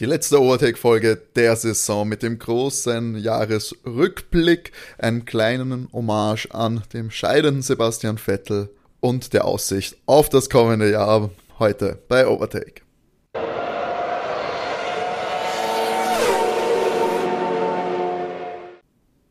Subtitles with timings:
[0.00, 7.62] Die letzte Overtake-Folge der Saison mit dem großen Jahresrückblick, einen kleinen Hommage an dem scheidenden
[7.62, 11.30] Sebastian Vettel und der Aussicht auf das kommende Jahr
[11.60, 12.82] heute bei Overtake.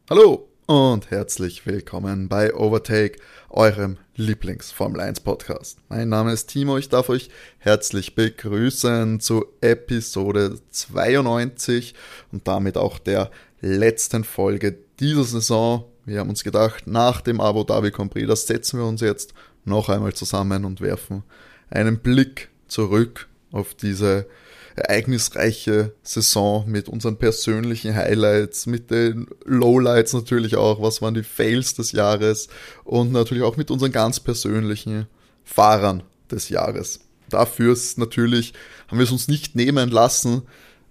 [0.10, 3.20] Hallo und herzlich willkommen bei Overtake,
[3.50, 5.78] eurem Lieblings-Formel 1 Podcast.
[5.90, 11.96] Mein Name ist Timo, ich darf euch herzlich begrüßen zu Episode 92
[12.32, 15.86] und damit auch der letzten Folge dieser Saison.
[16.06, 19.34] Wir haben uns gedacht, nach dem Abu Dhabi Grand Prix, das setzen wir uns jetzt
[19.66, 21.24] noch einmal zusammen und werfen
[21.70, 24.28] einen Blick zurück auf diese
[24.76, 31.76] ereignisreiche Saison mit unseren persönlichen Highlights, mit den Lowlights natürlich auch, was waren die Fails
[31.76, 32.48] des Jahres
[32.84, 35.08] und natürlich auch mit unseren ganz persönlichen
[35.44, 37.02] Fahrern des Jahres.
[37.30, 38.54] Dafür ist natürlich,
[38.88, 40.44] haben wir es uns nicht nehmen lassen,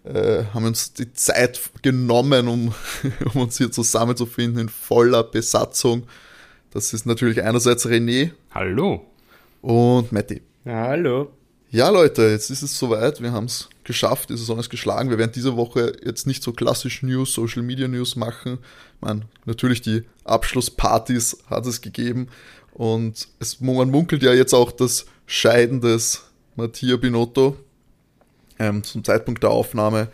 [0.04, 2.74] äh, haben uns die Zeit genommen, um,
[3.34, 6.04] um uns hier zusammenzufinden in voller Besatzung.
[6.70, 8.30] Das ist natürlich einerseits René.
[8.50, 9.06] Hallo.
[9.60, 10.42] Und Matti.
[10.64, 11.30] Hallo.
[11.72, 13.22] Ja, Leute, jetzt ist es soweit.
[13.22, 14.28] Wir haben es geschafft.
[14.28, 15.08] Die Saison ist geschlagen.
[15.08, 18.58] Wir werden diese Woche jetzt nicht so klassisch News, Social Media News machen.
[19.00, 22.28] Meine, natürlich die Abschlusspartys hat es gegeben.
[22.74, 26.24] Und es, man munkelt ja jetzt auch das Scheiden des
[26.56, 27.56] Mattia Binotto.
[28.58, 30.08] Ähm, zum Zeitpunkt der Aufnahme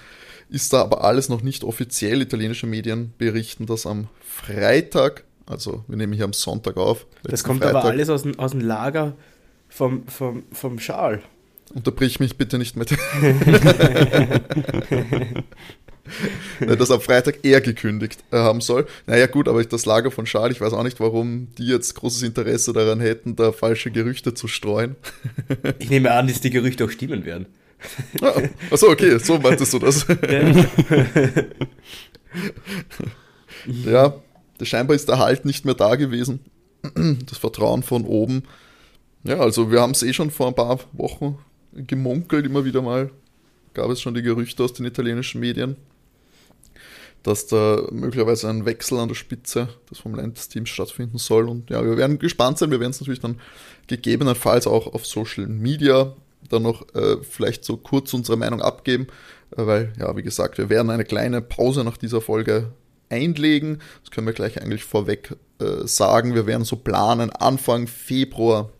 [0.51, 2.23] ist da aber alles noch nicht offiziell.
[2.23, 5.25] Italienische Medien berichten das am Freitag.
[5.45, 7.05] Also wir nehmen hier am Sonntag auf.
[7.25, 7.83] Das kommt Freitag.
[7.83, 9.17] aber alles aus dem, aus dem Lager
[9.69, 11.21] vom, vom, vom Schal.
[11.75, 12.91] Unterbrich mich bitte nicht mit.
[16.61, 18.87] das am Freitag eher gekündigt äh, haben soll.
[19.07, 22.23] Naja, gut, aber das Lager von Schal, ich weiß auch nicht, warum die jetzt großes
[22.23, 24.97] Interesse daran hätten, da falsche Gerüchte zu streuen.
[25.79, 27.47] ich nehme an, dass die Gerüchte auch stimmen werden.
[28.21, 28.35] Ah,
[28.71, 30.05] achso, okay, so meintest du das.
[33.67, 34.15] ja,
[34.63, 36.41] scheinbar ist der Halt nicht mehr da gewesen.
[37.27, 38.43] Das Vertrauen von oben.
[39.23, 41.39] Ja, also wir haben es eh schon vor ein paar Wochen
[41.87, 43.11] gemunkelt, immer wieder mal
[43.75, 45.77] gab es schon die Gerüchte aus den italienischen Medien,
[47.23, 51.49] dass da möglicherweise ein Wechsel an der Spitze des Formel 1 Teams stattfinden soll.
[51.49, 52.71] Und ja, wir werden gespannt sein.
[52.71, 53.41] Wir werden es natürlich dann
[53.87, 56.15] gegebenenfalls auch auf Social Media
[56.49, 59.09] dann noch äh, vielleicht so kurz unsere Meinung abgeben,
[59.57, 62.73] äh, weil, ja, wie gesagt, wir werden eine kleine Pause nach dieser Folge
[63.11, 63.81] einlegen.
[64.03, 66.35] Das können wir gleich eigentlich vorweg äh, sagen.
[66.35, 68.71] Wir werden so planen, Anfang Februar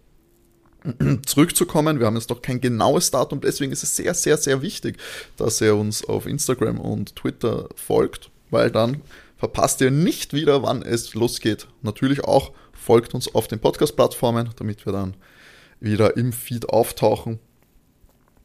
[1.27, 1.99] zurückzukommen.
[1.99, 4.99] Wir haben jetzt noch kein genaues Datum, deswegen ist es sehr, sehr, sehr wichtig,
[5.37, 9.03] dass ihr uns auf Instagram und Twitter folgt, weil dann
[9.37, 11.69] verpasst ihr nicht wieder, wann es losgeht.
[11.83, 15.15] Natürlich auch folgt uns auf den Podcast-Plattformen, damit wir dann
[15.81, 17.39] wieder im Feed auftauchen,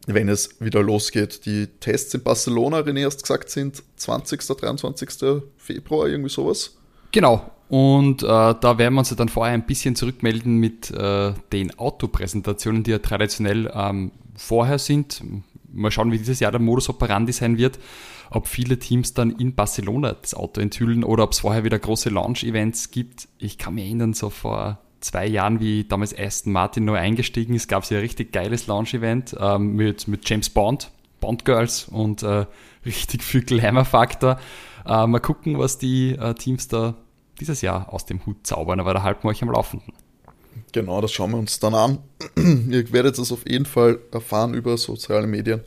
[0.05, 1.45] wenn es wieder losgeht.
[1.45, 4.39] Die Tests in Barcelona, René, erst gesagt, sind 20.
[4.45, 5.41] 23.
[5.57, 6.77] Februar, irgendwie sowas.
[7.13, 11.33] Genau, und äh, da werden wir uns ja dann vorher ein bisschen zurückmelden mit äh,
[11.51, 15.23] den Autopräsentationen, die ja traditionell ähm, vorher sind.
[15.71, 17.79] Mal schauen, wie dieses Jahr der Modus operandi sein wird.
[18.29, 22.09] Ob viele Teams dann in Barcelona das Auto enthüllen oder ob es vorher wieder große
[22.09, 23.27] Launch-Events gibt.
[23.37, 27.67] Ich kann mich erinnern, so vor zwei Jahren, wie damals Aston Martin neu eingestiegen ist,
[27.67, 32.23] gab es ja ein richtig geiles Launch-Event ähm, mit, mit James Bond, Bond Girls und
[32.23, 32.45] äh,
[32.85, 34.39] richtig viel Glamour-Faktor.
[34.85, 36.95] Äh, mal gucken, was die äh, Teams da
[37.39, 39.93] dieses Jahr aus dem Hut zaubern, aber da halten wir euch am Laufenden.
[40.71, 41.99] Genau, das schauen wir uns dann an.
[42.35, 45.61] Ihr werdet es auf jeden Fall erfahren über soziale Medien.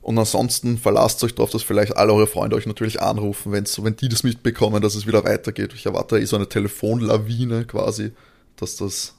[0.00, 3.96] Und ansonsten verlasst euch darauf, dass vielleicht alle eure Freunde euch natürlich anrufen, wenn's, wenn
[3.96, 5.74] die das mitbekommen, dass es wieder weitergeht.
[5.74, 8.12] Ich erwarte eh so eine Telefonlawine quasi,
[8.56, 9.14] dass das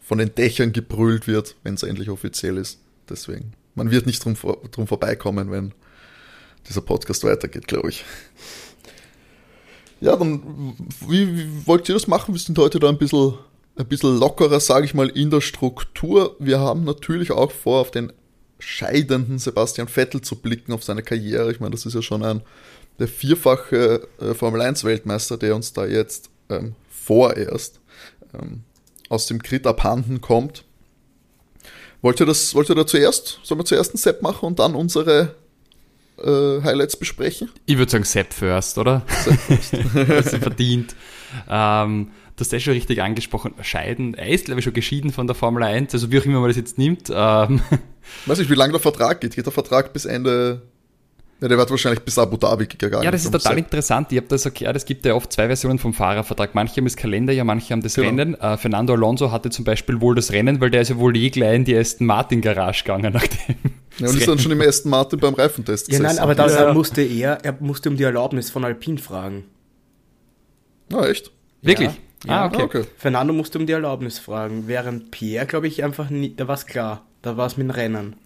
[0.00, 2.80] von den Dächern gebrüllt wird, wenn es endlich offiziell ist.
[3.08, 4.34] Deswegen, man wird nicht drum,
[4.70, 5.72] drum vorbeikommen, wenn
[6.68, 8.04] dieser Podcast weitergeht, glaube ich.
[10.00, 10.74] Ja, dann,
[11.06, 12.34] wie, wie wollt ihr das machen?
[12.34, 13.34] Wir sind heute da ein bisschen,
[13.76, 16.36] ein bisschen lockerer, sage ich mal, in der Struktur.
[16.38, 18.12] Wir haben natürlich auch vor, auf den
[18.58, 21.50] scheidenden Sebastian Vettel zu blicken, auf seine Karriere.
[21.50, 22.42] Ich meine, das ist ja schon ein
[22.98, 27.80] der vierfache äh, Formel 1 Weltmeister, der uns da jetzt ähm, vorerst
[28.34, 28.62] ähm,
[29.08, 30.64] aus dem Crit abhanden kommt.
[32.02, 34.74] Wollt ihr das, wollt ihr da zuerst, sollen wir zuerst einen Set machen und dann
[34.74, 35.34] unsere
[36.22, 37.50] äh, Highlights besprechen?
[37.66, 39.02] Ich würde sagen Sepp first, oder?
[39.24, 39.72] Sepp first.
[40.32, 40.94] das verdient.
[41.48, 44.14] Ähm, du hast ja schon richtig angesprochen, scheiden.
[44.14, 46.48] Er ist, glaube ich, schon geschieden von der Formel 1, also wie auch immer man
[46.48, 47.10] das jetzt nimmt.
[47.12, 47.60] Ähm.
[48.26, 49.36] Weiß nicht, wie lange der Vertrag geht.
[49.36, 50.69] Geht der Vertrag bis Ende
[51.40, 53.02] Ja, der wird wahrscheinlich bis Abu Dhabi gegangen.
[53.02, 54.12] Ja, das ist total interessant.
[54.12, 56.54] Ich habe das erklärt, es gibt ja oft zwei Versionen vom Fahrervertrag.
[56.54, 58.08] Manche haben das Kalender, ja, manche haben das genau.
[58.08, 58.34] Rennen.
[58.34, 61.30] Uh, Fernando Alonso hatte zum Beispiel wohl das Rennen, weil der ist ja wohl eh
[61.30, 63.56] gleich in die Aston Martin Garage gegangen, nachdem.
[63.98, 66.04] Ja, und ist dann schon im Aston Martin beim Reifentest gesessen.
[66.04, 66.74] Ja, nein, aber da ja.
[66.74, 69.44] musste er, er musste um die Erlaubnis von Alpine fragen.
[70.92, 71.30] Ah, echt?
[71.62, 71.90] Wirklich?
[72.26, 72.42] Ja.
[72.42, 72.60] Ah, okay.
[72.60, 72.84] Ah, okay.
[72.98, 76.66] Fernando musste um die Erlaubnis fragen, während Pierre, glaube ich, einfach nicht, da war es
[76.66, 77.06] klar.
[77.22, 78.16] Da war es mit dem Rennen.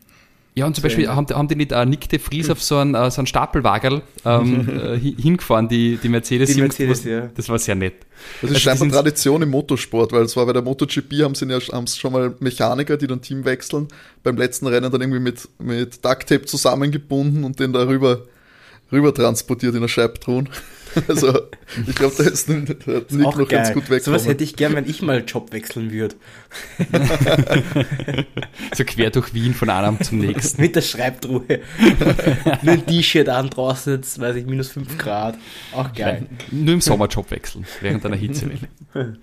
[0.56, 2.94] Ja, und zum Beispiel haben, haben die nicht äh, Nick de Vries auf so einen,
[2.94, 6.54] äh, so einen Stapelwagerl ähm, äh, hingefahren, die, die Mercedes.
[6.54, 7.28] Die Mercedes was, ja.
[7.34, 7.94] Das war sehr nett.
[8.40, 11.46] Das ist also scheinbar Tradition im Motorsport, weil es war bei der MotoGP, haben sie
[11.46, 13.88] ja haben schon mal Mechaniker, die dann Team wechseln,
[14.22, 18.22] beim letzten Rennen dann irgendwie mit, mit Ducktape zusammengebunden und den darüber
[18.92, 20.48] rüber transportiert in der Scheibtruhen.
[21.08, 21.38] Also,
[21.87, 23.46] ich glaube, da ist Nick noch geil.
[23.46, 24.02] ganz gut weg.
[24.02, 26.14] So was hätte ich gern, wenn ich mal Job wechseln würde.
[28.75, 30.61] so quer durch Wien von einem zum nächsten.
[30.62, 31.44] Mit der Schreibtruhe.
[32.62, 35.37] Nur ein T-Shirt an, draußen jetzt, weiß ich, minus 5 Grad.
[35.73, 36.26] Auch geil.
[36.50, 38.69] Nur im Sommer Job wechseln, während einer Hitzewelle.
[38.94, 39.17] ähm,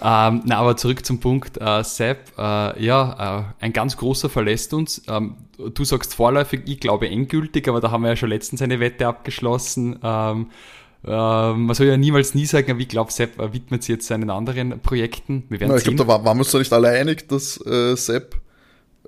[0.00, 1.58] na, aber zurück zum Punkt.
[1.60, 5.02] Äh, Sepp, äh, ja, äh, ein ganz großer verlässt uns.
[5.08, 8.80] Ähm, du sagst vorläufig, ich glaube endgültig, aber da haben wir ja schon letztens eine
[8.80, 9.98] Wette abgeschlossen.
[10.02, 10.50] Ähm,
[11.04, 14.80] ähm, man soll ja niemals nie sagen, ich glaube, Sepp widmet sich jetzt seinen anderen
[14.80, 15.44] Projekten.
[15.48, 17.64] Wir werden Na, ich glaube, da war, waren wir uns doch nicht alle einig, dass
[17.64, 18.36] äh, Sepp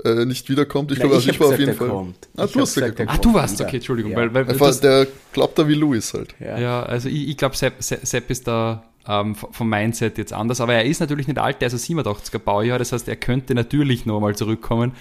[0.05, 0.93] äh, nicht wiederkommt.
[0.93, 1.89] Ich glaube, also ich war auf jeden Fall.
[1.89, 2.29] Kommt.
[2.37, 4.13] Ah, du hast gesagt, ah, du warst, okay, Entschuldigung.
[4.13, 4.19] Ja.
[4.19, 6.35] Weil, weil, das, der glaubt da wie Louis halt.
[6.39, 10.61] Ja, ja also ich, ich glaube, Sepp, Sepp ist da ähm, vom Mindset jetzt anders.
[10.61, 12.79] Aber er ist natürlich nicht alt, der ist ein 87er Baujahr.
[12.79, 14.93] Das heißt, er könnte natürlich nochmal zurückkommen,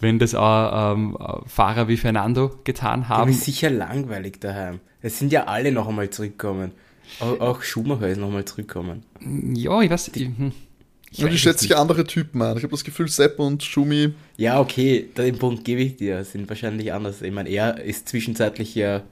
[0.00, 1.16] wenn das auch ähm,
[1.46, 3.30] Fahrer wie Fernando getan haben.
[3.30, 4.80] Das ist sicher langweilig daheim.
[5.02, 6.72] Es sind ja alle noch einmal zurückgekommen.
[7.20, 9.04] Auch, auch Schumacher ist noch einmal zurückgekommen.
[9.54, 10.10] Ja, ich weiß.
[10.14, 10.52] Ich, hm.
[11.10, 12.56] Ich ja, die schätze sich andere Typen an.
[12.56, 14.12] Ich habe das Gefühl, Sepp und Schumi.
[14.36, 16.24] Ja, okay, den Punkt gebe ich dir.
[16.24, 17.22] Sind wahrscheinlich anders.
[17.22, 19.02] Ich meine, er ist zwischenzeitlich ja,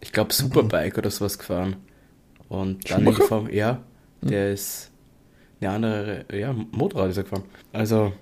[0.00, 1.76] ich glaube, Superbike oder sowas gefahren.
[2.48, 3.82] Und dann die Form, ja,
[4.22, 4.90] der ist
[5.60, 7.44] eine andere, ja, Motorrad ist er gefahren.
[7.72, 8.12] Also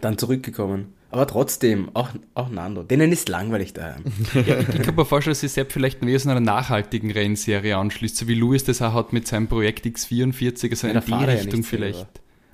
[0.00, 0.92] dann zurückgekommen.
[1.10, 2.82] Aber trotzdem, auch, auch Nando.
[2.82, 4.04] Denen ist langweilig daheim.
[4.34, 7.76] ja, ich, ich kann mir vorstellen, dass sich Sepp vielleicht mehr so einer nachhaltigen Rennserie
[7.76, 11.62] anschließt, so wie Louis das auch hat mit seinem Projekt X44, also in die Richtung
[11.62, 12.06] ja vielleicht.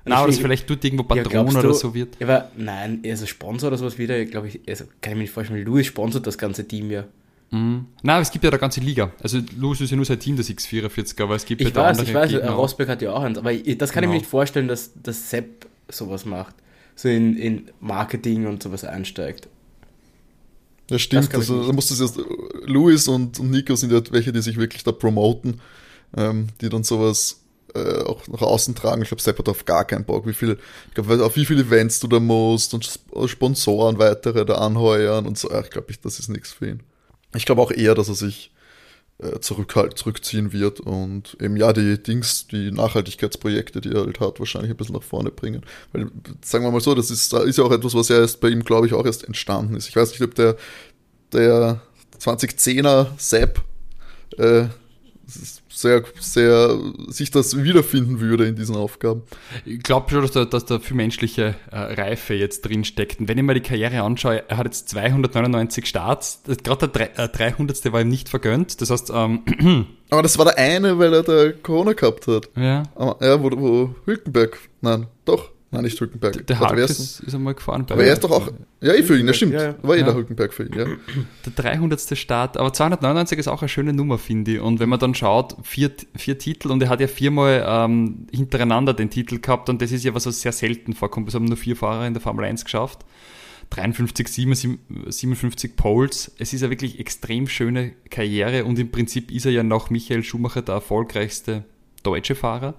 [0.05, 2.17] Nein, oder es vielleicht tut irgendwo Patron ja, oder so wird.
[2.19, 5.31] Ja, aber nein, also Sponsor oder sowas wieder, glaube ich, also kann ich mir nicht
[5.31, 7.05] vorstellen, Louis sponsert das ganze Team ja.
[7.53, 7.85] Mhm.
[8.01, 9.11] Nein, es gibt ja eine ganze Liga.
[9.21, 11.99] Also Louis ist ja nur sein Team, das X44, aber es gibt ich ja weiß,
[11.99, 13.77] andere Ich weiß, Gegner Rosberg hat ja auch eins, aber das kann genau.
[13.77, 14.13] ich mir genau.
[14.13, 16.55] nicht vorstellen, dass, dass Sepp sowas macht.
[16.95, 19.47] So in, in Marketing und sowas einsteigt.
[20.89, 21.33] Ja, stimmt.
[21.35, 22.19] Also, da muss das erst,
[22.65, 25.61] Louis und, und Nico sind ja welche, die sich wirklich da promoten,
[26.17, 27.39] ähm, die dann sowas
[27.75, 29.03] äh, auch nach außen tragen.
[29.03, 30.57] Ich glaube, Sepp hat auf gar keinen Bock, wie viel,
[30.87, 35.37] ich glaube, auf wie viele Events du da musst und Sponsoren weitere da anheuern und
[35.37, 35.51] so.
[35.51, 36.83] Ja, ich glaube, das ist nichts für ihn.
[37.35, 38.51] Ich glaube auch eher, dass er sich
[39.19, 44.71] äh, zurückziehen wird und eben ja die Dings, die Nachhaltigkeitsprojekte, die er halt hat, wahrscheinlich
[44.71, 45.61] ein bisschen nach vorne bringen.
[45.91, 46.09] Weil,
[46.43, 48.63] sagen wir mal so, das ist, ist ja auch etwas, was ja erst bei ihm,
[48.63, 49.87] glaube ich, auch erst entstanden ist.
[49.87, 50.57] Ich weiß nicht, ob der,
[51.31, 51.81] der
[52.19, 53.61] 2010er Sepp
[54.37, 54.65] äh,
[55.83, 59.21] sehr, sehr sich das wiederfinden würde in diesen Aufgaben.
[59.65, 63.19] Ich glaube schon, dass da, dass da viel menschliche äh, Reife jetzt drin steckt.
[63.19, 67.29] Und wenn ich mir die Karriere anschaue, er hat jetzt 299 Starts, gerade der äh,
[67.29, 67.93] 300.
[67.93, 68.81] war ihm nicht vergönnt.
[68.81, 69.43] Das heißt, ähm,
[70.09, 72.49] aber das war der eine, weil er da Corona gehabt hat.
[72.55, 72.83] Ja.
[73.21, 76.33] ja, wo, wo Hülkenberg, nein, doch, Nein, nicht Hülkenberg.
[76.33, 77.85] Der, der Hulk ist, ist einmal gefahren.
[77.89, 78.47] Aber er ist doch auch,
[78.79, 79.53] ja, eh für ihn, das stimmt.
[79.53, 79.75] Ja, ja.
[79.81, 80.05] War eh ja.
[80.05, 80.85] der Hülkenberg für ihn, ja.
[81.45, 82.17] Der 300.
[82.17, 84.59] Start, aber 299 ist auch eine schöne Nummer, finde ich.
[84.59, 88.93] Und wenn man dann schaut, vier, vier Titel und er hat ja viermal ähm, hintereinander
[88.93, 91.27] den Titel gehabt und das ist ja was, was sehr selten vorkommt.
[91.27, 93.03] Es haben nur vier Fahrer in der Formel 1 geschafft.
[93.71, 96.31] 53, 57 Poles.
[96.37, 100.23] Es ist eine wirklich extrem schöne Karriere und im Prinzip ist er ja nach Michael
[100.23, 101.63] Schumacher der erfolgreichste
[102.03, 102.75] deutsche Fahrer.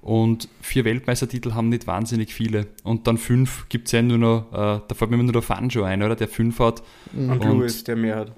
[0.00, 2.68] Und vier Weltmeistertitel haben nicht wahnsinnig viele.
[2.84, 5.82] Und dann fünf gibt es ja nur noch, äh, da fällt mir nur der Fanjo
[5.82, 6.16] ein, oder?
[6.16, 6.82] Der fünf hat.
[7.14, 8.32] Und, und Louis, der mehr hat.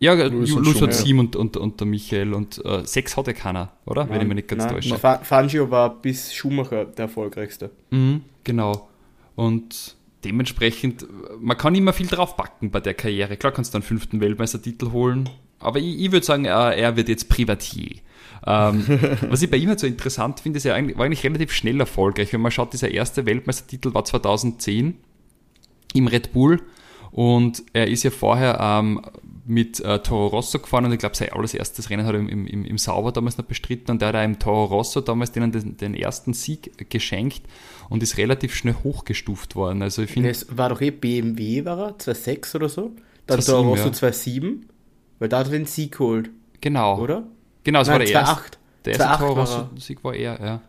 [0.00, 2.34] Ja, Louis hat sieben und, und, und der Michael.
[2.34, 4.04] Und äh, sechs hat ja keiner, oder?
[4.04, 4.98] Nein, Wenn ich mich nicht ganz täusche.
[4.98, 7.70] Fangio war bis Schumacher der erfolgreichste.
[7.90, 8.88] Mhm, genau.
[9.36, 11.06] Und dementsprechend,
[11.40, 13.36] man kann immer viel draufpacken bei der Karriere.
[13.36, 15.28] Klar kannst du einen fünften Weltmeistertitel holen.
[15.64, 17.96] Aber ich, ich würde sagen, er wird jetzt Privatier.
[18.46, 18.84] Ähm,
[19.28, 21.80] was ich bei ihm halt so interessant finde, ist er eigentlich, war eigentlich relativ schnell
[21.80, 22.32] erfolgreich.
[22.32, 24.96] Wenn man schaut, dieser erste Weltmeistertitel war 2010
[25.94, 26.60] im Red Bull
[27.10, 29.00] und er ist ja vorher ähm,
[29.46, 32.64] mit äh, Toro Rosso gefahren und ich glaube, sein allererstes Rennen hat er im, im,
[32.64, 35.76] im Sauber damals noch bestritten und der hat auch im Toro Rosso damals denen den,
[35.76, 37.42] den ersten Sieg geschenkt
[37.88, 39.82] und ist relativ schnell hochgestuft worden.
[39.82, 40.34] Also ich finde.
[40.50, 41.98] war doch eh BMW, war er?
[41.98, 42.92] 2.6 oder so?
[43.26, 43.90] Dann Toro Rosso ja.
[43.90, 44.62] 2.7
[45.18, 46.30] Weil da hat er den Sieg geholt,
[46.60, 47.00] Genau.
[47.00, 47.24] oder?
[47.62, 48.34] Genau, das Nein, war der erste.
[48.34, 48.58] 2-8.
[48.84, 50.60] Der erste 2-8 Tor war Sieg war er, ja.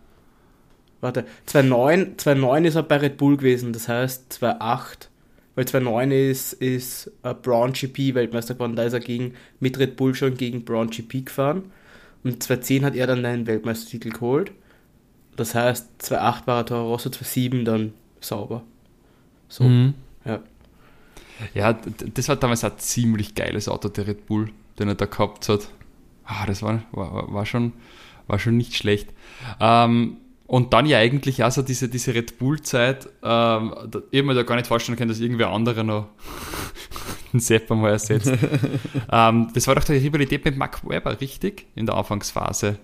[1.01, 5.09] Warte, 2-9 2-9 ist er bei Red Bull gewesen, das heißt 2-8,
[5.55, 7.11] weil 2-9 ist, ist
[7.43, 11.25] Brown GP Weltmeister geworden, da ist er gegen, mit Red Bull schon gegen Brown GP
[11.25, 11.71] gefahren
[12.23, 14.51] und 2-10 hat er dann den Weltmeistertitel geholt.
[15.35, 18.63] Das heißt, 2-8 war er Toro Rosso, 2-7 dann sauber.
[19.49, 19.93] So, Mhm.
[20.23, 20.39] ja.
[21.53, 21.73] Ja,
[22.13, 25.69] das war damals ein ziemlich geiles Auto, der Red Bull, den er da gehabt hat.
[26.25, 27.73] Ah, das war, war, war, schon,
[28.27, 29.09] war schon nicht schlecht.
[29.59, 34.33] Ähm, und dann ja eigentlich auch so diese, diese Red Bull-Zeit, ähm, da, ich mir
[34.33, 36.07] da gar nicht vorstellen können, dass irgendwer anderer noch
[37.33, 38.31] den Sepp einmal ersetzt.
[39.11, 41.65] ähm, das war doch die Rivalität mit Mark Webber, richtig?
[41.75, 42.77] In der Anfangsphase.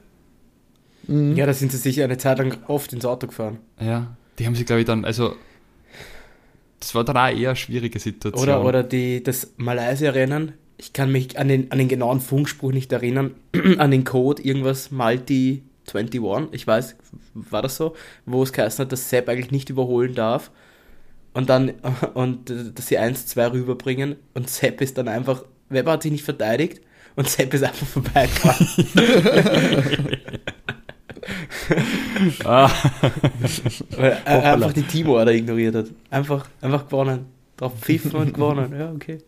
[1.08, 3.60] ja, da sind sie sich eine Zeit lang oft ins Auto gefahren.
[3.80, 5.36] Ja, die haben sich, glaube ich, dann, also,
[6.82, 8.44] das war dann auch eher eine schwierige Situation.
[8.44, 12.92] Oder, oder die, das Malaysia-Rennen, ich kann mich an den, an den genauen Funkspruch nicht
[12.92, 13.36] erinnern,
[13.78, 15.62] an den Code, irgendwas Multi
[15.94, 16.96] 21, ich weiß,
[17.34, 17.96] war das so,
[18.26, 20.52] wo es geheißen hat, dass Sepp eigentlich nicht überholen darf.
[21.34, 21.74] Und dann,
[22.14, 24.16] und dass sie 1-2 rüberbringen.
[24.34, 26.82] Und Sepp ist dann einfach, Weber hat sich nicht verteidigt.
[27.16, 28.68] Und Sepp ist einfach vorbeigefahren.
[32.46, 32.70] Ah,
[33.92, 34.54] weil er Hoppala.
[34.54, 35.88] einfach die Teamorder ignoriert hat.
[36.10, 37.26] Einfach, einfach gewonnen.
[37.58, 39.20] Drauf pfiffen und gewonnen, ja, okay.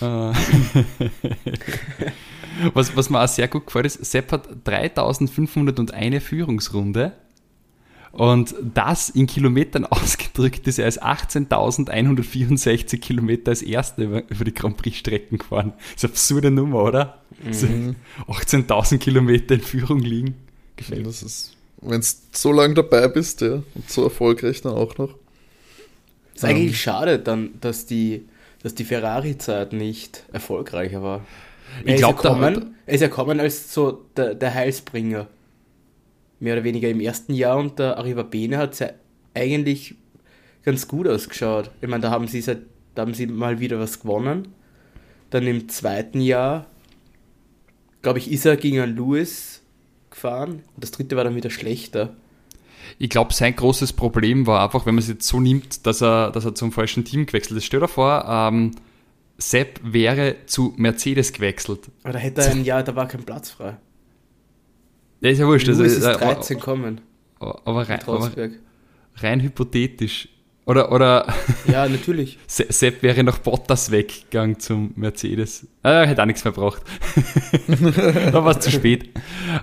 [0.00, 0.04] Äh.
[2.74, 7.12] was, was mir auch sehr gut gefällt ist, Sepp hat 3501 Führungsrunde
[8.12, 14.54] und das in Kilometern ausgedrückt ist er als 18.164 Kilometer als Erster über, über die
[14.54, 15.72] Grand Prix-Strecken gefahren.
[15.76, 17.22] Das ist eine absurde Nummer, oder?
[17.50, 20.34] So 18.000 Kilometer in Führung liegen.
[20.76, 21.06] Gefällt mir.
[21.06, 25.14] Das ist, wenn du so lange dabei bist, ja, und so erfolgreich dann auch noch.
[26.34, 28.26] Ist eigentlich schade dann, dass die,
[28.62, 31.24] dass die Ferrari-Zeit nicht erfolgreicher war.
[31.84, 34.54] Ich Er ist glaub, ja da- kommen, er ist ja kommen als so der, der
[34.54, 35.26] Heilsbringer.
[36.40, 38.90] Mehr oder weniger im ersten Jahr und der Arriva Bene hat ja
[39.34, 39.96] eigentlich
[40.64, 41.70] ganz gut ausgeschaut.
[41.80, 42.60] Ich meine, da haben sie seit,
[42.94, 44.48] da haben sie mal wieder was gewonnen.
[45.30, 46.66] Dann im zweiten Jahr,
[48.02, 49.57] glaube ich, ist er gegen einen Lewis
[50.18, 50.62] gefahren.
[50.74, 52.16] Und das dritte war dann wieder schlechter.
[52.98, 56.30] Ich glaube, sein großes Problem war einfach, wenn man es jetzt so nimmt, dass er,
[56.30, 57.64] dass er zum falschen Team gewechselt ist.
[57.64, 58.72] Stell dir vor, ähm,
[59.36, 61.90] Sepp wäre zu Mercedes gewechselt.
[62.02, 63.76] Aber da hätte er ein Jahr, da war kein Platz frei.
[65.20, 65.68] Ja, ist ja wurscht.
[65.68, 67.00] Also, Lewis ist äh, 13 kommen.
[67.38, 68.30] aber, aber, rein, aber
[69.16, 70.28] rein hypothetisch.
[70.68, 71.26] Oder, oder
[71.66, 72.38] Ja, natürlich.
[72.46, 75.66] Se- Sepp wäre nach Bottas weggegangen zum Mercedes.
[75.82, 76.82] Äh, hätte auch nichts mehr braucht.
[78.32, 79.08] da war es zu spät.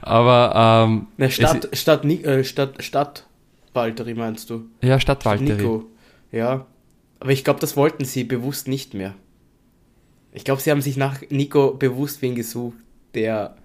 [0.02, 3.28] Aber ähm, Na, es- Stadt, Stadt, Ni- äh, Stadt, Stadt
[3.74, 4.66] Valtteri meinst du?
[4.82, 5.58] ja, Stadt Valtteri.
[5.62, 5.86] Nico.
[6.32, 6.66] Ja.
[7.20, 9.14] Aber ich glaube, das wollten sie bewusst nicht mehr.
[10.34, 12.78] Ich glaube, sie haben sich nach Nico bewusst wen gesucht,
[13.14, 13.56] der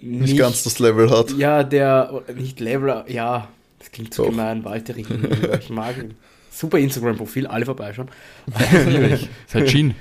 [0.00, 1.30] Nicht, ganz das Level hat.
[1.32, 3.48] Ja, der nicht Level, ja,
[3.78, 4.30] das klingt so Doch.
[4.30, 5.58] gemein, gegenüber.
[5.58, 6.14] Ich mag ihn.
[6.50, 8.08] Super Instagram-Profil, alle vorbeischauen.
[8.46, 9.28] Natürlich.
[9.46, 9.94] Ist halt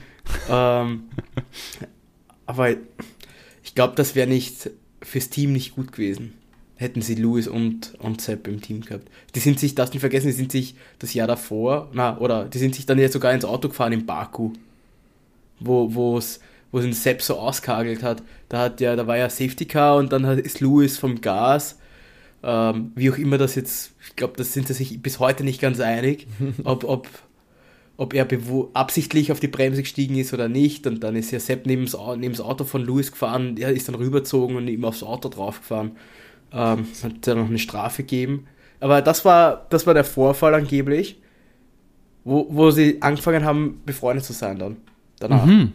[0.49, 1.03] ähm,
[2.45, 2.71] aber
[3.63, 6.33] ich glaube, das wäre nicht fürs Team nicht gut gewesen.
[6.75, 9.09] Hätten sie Lewis und, und Sepp im Team gehabt.
[9.35, 12.59] Die sind sich, darfst nicht vergessen, die sind sich das Jahr davor, na, oder die
[12.59, 14.53] sind sich dann ja sogar ins Auto gefahren in Baku.
[15.59, 16.39] Wo, wo es,
[16.71, 18.21] wo es den Sepp so auskagelt hat.
[18.47, 21.79] Da hat ja, da war ja Safety Car und dann hat, ist Lewis vom Gas.
[22.43, 25.59] Ähm, wie auch immer das jetzt, ich glaube, das sind sie sich bis heute nicht
[25.59, 26.27] ganz einig,
[26.63, 27.07] ob, ob,
[27.97, 28.27] ob er
[28.73, 30.85] absichtlich auf die Bremse gestiegen ist oder nicht.
[30.87, 33.87] Und dann ist ja Sepp neben das, neben das Auto von Lewis gefahren, er ist
[33.87, 35.91] dann rübergezogen und ihm aufs Auto draufgefahren.
[36.53, 38.47] Ähm, hat ja noch eine Strafe gegeben.
[38.79, 41.19] Aber das war, das war der Vorfall angeblich,
[42.23, 44.77] wo, wo sie angefangen haben, befreundet zu sein dann.
[45.19, 45.45] Danach.
[45.45, 45.73] Mhm.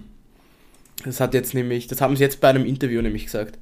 [1.04, 3.58] Das hat jetzt nämlich, das haben sie jetzt bei einem Interview nämlich gesagt.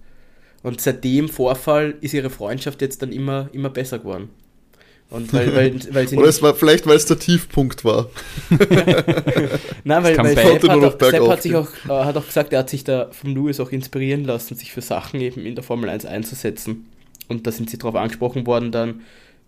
[0.62, 4.28] Und seit dem Vorfall ist ihre Freundschaft jetzt dann immer, immer besser geworden.
[5.10, 8.10] Und weil, weil, weil sie Oder es war vielleicht, weil es der Tiefpunkt war.
[9.84, 12.60] Nein, weil, weil Sepp, hat auch, Sepp hat, sich auch, äh, hat auch gesagt, er
[12.60, 15.90] hat sich da vom Lewis auch inspirieren lassen, sich für Sachen eben in der Formel
[15.90, 16.86] 1 einzusetzen.
[17.28, 19.02] Und da sind sie darauf angesprochen worden dann,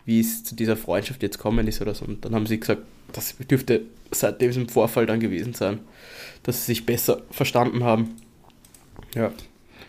[0.04, 2.04] wie es zu dieser Freundschaft jetzt kommen ist oder so.
[2.07, 5.78] Und dann haben sie gesagt, das dürfte seit diesem Vorfall dann gewesen sein,
[6.42, 8.16] dass sie sich besser verstanden haben.
[9.14, 9.33] Ja.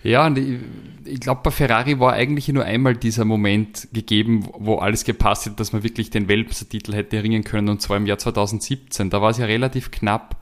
[0.03, 0.59] Ja, und ich,
[1.05, 5.59] ich glaube, bei Ferrari war eigentlich nur einmal dieser Moment gegeben, wo alles gepasst hat,
[5.59, 9.09] dass man wirklich den Weltmeistertitel hätte erringen können, und zwar im Jahr 2017.
[9.09, 10.37] Da war es ja relativ knapp.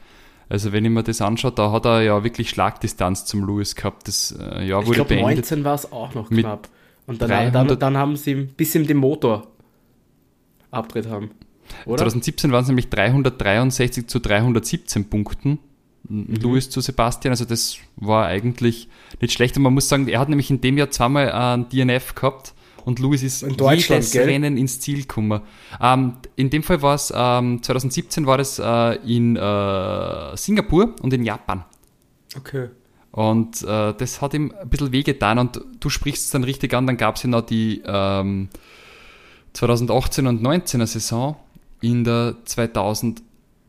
[0.49, 4.07] Also wenn ich mir das anschaue, da hat er ja wirklich Schlagdistanz zum Lewis gehabt.
[4.07, 5.37] Das äh, Jahr Ich wurde glaube, beendet.
[5.37, 6.67] 19 war es auch noch knapp.
[7.07, 9.47] Und dann, dann, 300 dann haben sie bis sie den Motor
[10.71, 11.31] abgedreht haben.
[11.85, 11.99] Oder?
[11.99, 15.59] 2017 waren es nämlich 363 zu 317 Punkten.
[16.11, 16.35] Mhm.
[16.35, 17.31] Lewis zu Sebastian.
[17.31, 18.87] Also das war eigentlich
[19.19, 19.57] nicht schlecht.
[19.57, 22.53] Und man muss sagen, er hat nämlich in dem Jahr zweimal ein DNF gehabt
[22.85, 24.25] und Lewis ist in jedes gell?
[24.25, 25.41] Rennen ins Ziel gekommen.
[25.79, 31.13] Ähm, in dem Fall war es, ähm, 2017 war das äh, in äh, Singapur und
[31.13, 31.63] in Japan.
[32.35, 32.69] Okay.
[33.11, 36.87] Und äh, das hat ihm ein bisschen wehgetan und du sprichst es dann richtig an,
[36.87, 38.49] dann gab es ja noch die ähm,
[39.53, 41.35] 2018 und 19er Saison.
[41.81, 42.35] In der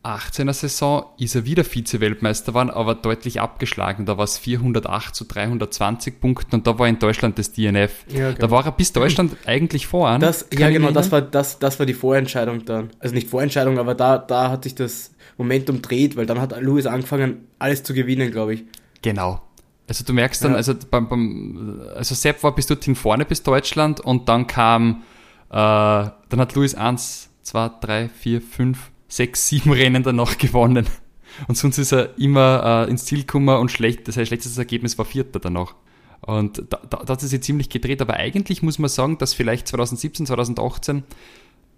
[0.03, 4.05] 2018er Saison ist er wieder Vize-Weltmeister geworden, aber deutlich abgeschlagen.
[4.05, 8.05] Da war es 408 zu 320 Punkten und da war in Deutschland das DNF.
[8.09, 8.39] Ja, genau.
[8.39, 10.19] Da war er bis Deutschland eigentlich voran.
[10.19, 12.89] Das, ja, genau, das war, das, das war die Vorentscheidung dann.
[12.99, 16.85] Also nicht Vorentscheidung, aber da, da hat sich das Momentum dreht, weil dann hat Louis
[16.85, 18.63] angefangen, alles zu gewinnen, glaube ich.
[19.01, 19.41] Genau.
[19.87, 20.57] Also du merkst dann, ja.
[20.57, 25.03] also beim, beim, also Sepp war bis dorthin vorne bis Deutschland und dann kam,
[25.49, 30.87] äh, dann hat Louis 1, 2, 3, 4, 5, 6, 7 Rennen danach gewonnen.
[31.47, 34.97] Und sonst ist er immer äh, ins Ziel gekommen und schlecht, das heißt, schlechtes Ergebnis
[34.97, 35.75] war Vierter danach.
[36.21, 39.33] Und da, da, da hat es sich ziemlich gedreht, aber eigentlich muss man sagen, dass
[39.33, 41.03] vielleicht 2017, 2018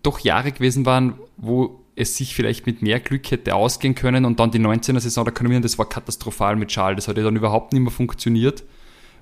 [0.03, 4.39] doch Jahre gewesen waren, wo es sich vielleicht mit mehr Glück hätte ausgehen können und
[4.39, 6.97] dann die 19er Saison, ich mich das war katastrophal mit Charles.
[6.97, 8.63] Das hat ja dann überhaupt nicht mehr funktioniert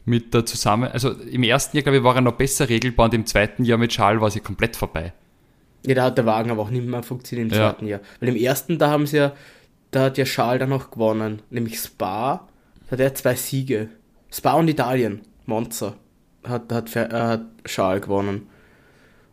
[0.05, 0.91] mit der Zusammen...
[0.91, 3.77] Also im ersten Jahr, glaube ich, war er noch besser regelbar und im zweiten Jahr
[3.77, 5.13] mit Charles war sie komplett vorbei.
[5.85, 7.69] Ja, da hat der Wagen aber auch nicht mehr funktioniert im ja.
[7.69, 7.99] zweiten Jahr.
[8.19, 9.33] Weil im ersten, da haben sie ja,
[9.91, 12.47] da hat ja Charles dann noch gewonnen, nämlich Spa,
[12.85, 13.89] da hat er zwei Siege.
[14.31, 15.95] Spa und Italien, Monza,
[16.43, 18.47] hat, hat, äh, hat Charles gewonnen.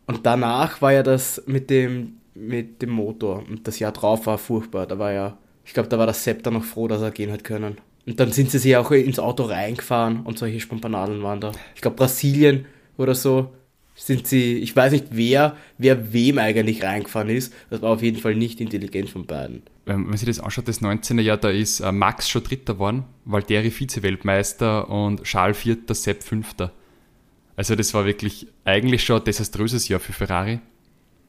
[0.07, 3.45] Und danach war ja das mit dem mit dem Motor.
[3.49, 4.87] Und das Jahr drauf war furchtbar.
[4.87, 7.33] Da war ja, ich glaube, da war der Sepp dann noch froh, dass er gehen
[7.33, 7.79] hat können.
[8.07, 11.53] Und dann sind sie sich auch ins Auto reingefahren und solche Spompanadeln waren da.
[11.75, 12.65] Ich glaube, Brasilien
[12.97, 13.53] oder so
[14.01, 17.53] sind sie, ich weiß nicht wer, wer wem eigentlich reingefahren ist.
[17.69, 19.63] Das war auf jeden Fall nicht intelligent von beiden.
[19.85, 21.19] Wenn man sich das anschaut, das 19.
[21.19, 26.73] Jahr, da ist äh, Max schon Dritter geworden, Valtteri Vize-Weltmeister und Charles Vierter, Sepp Fünfter.
[27.57, 30.61] Also das war wirklich eigentlich schon ein desaströses Jahr für Ferrari,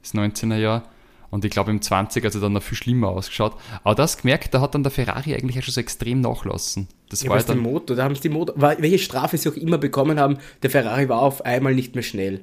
[0.02, 0.90] das 19er Jahr.
[1.30, 3.56] Und ich glaube, im 20 hat er dann noch viel schlimmer ausgeschaut.
[3.84, 6.88] Aber das gemerkt, da hat dann der Ferrari eigentlich auch schon so extrem nachlassen.
[7.10, 9.78] Das ja, war dann, Motor, da haben sie die Motor, welche Strafe sie auch immer
[9.78, 12.42] bekommen haben, der Ferrari war auf einmal nicht mehr schnell.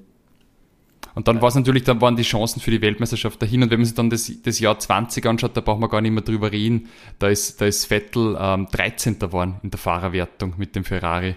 [1.15, 3.63] Und dann war es natürlich, dann waren die Chancen für die Weltmeisterschaft dahin.
[3.63, 6.13] Und wenn man sich dann das, das Jahr 20 anschaut, da braucht man gar nicht
[6.13, 6.89] mehr drüber reden.
[7.19, 9.19] Da ist, da ist Vettel ähm, 13.
[9.19, 11.35] geworden in der Fahrerwertung mit dem Ferrari.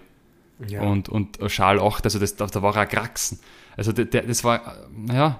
[0.67, 0.81] Ja.
[0.81, 3.39] Und, und Charles 8, also das, da war er Kraxen.
[3.75, 4.75] Also der, der, das war,
[5.11, 5.39] ja,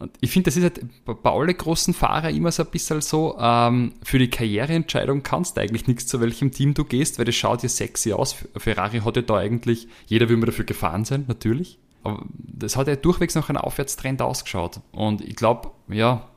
[0.00, 3.36] und ich finde, das ist halt bei allen großen Fahrern immer so ein bisschen so,
[3.38, 7.34] ähm, für die Karriereentscheidung kannst du eigentlich nichts, zu welchem Team du gehst, weil das
[7.34, 8.34] schaut ja sexy aus.
[8.56, 11.78] Ferrari hat ja da eigentlich, jeder will mir dafür gefahren sein, natürlich.
[12.02, 14.80] Aber das hat ja durchwegs noch ein Aufwärtstrend ausgeschaut.
[14.92, 16.28] Und ich glaube, ja,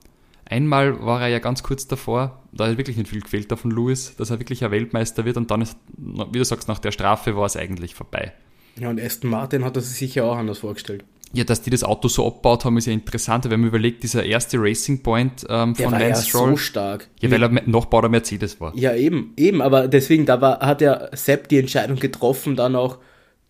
[0.45, 3.71] einmal war er ja ganz kurz davor, da hat wirklich nicht viel gefehlt da von
[3.71, 6.91] Lewis, dass er wirklich ein Weltmeister wird und dann ist, wie du sagst, nach der
[6.91, 8.33] Strafe war es eigentlich vorbei.
[8.79, 11.05] Ja, und Aston Martin hat er sich sicher auch anders vorgestellt.
[11.35, 14.23] Ja, dass die das Auto so abgebaut haben, ist ja interessant, wenn man überlegt, dieser
[14.23, 16.51] erste Racing Point ähm, von Lance Stroll.
[16.51, 17.09] so stark.
[17.21, 18.75] Ja, weil er Nachbau der Mercedes war.
[18.75, 22.99] Ja, eben, eben, aber deswegen, da war, hat ja Sepp die Entscheidung getroffen, dann auch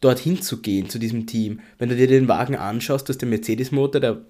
[0.03, 1.59] dorthin zu gehen, zu diesem Team.
[1.77, 4.21] Wenn du dir den Wagen anschaust, dass der Mercedes-Motor, der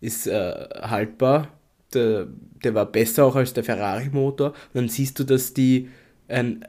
[0.00, 1.48] ist äh, haltbar,
[1.94, 2.28] der,
[2.64, 4.54] der war besser auch als der Ferrari-Motor.
[4.74, 5.88] Dann siehst du, dass die
[6.28, 6.64] ein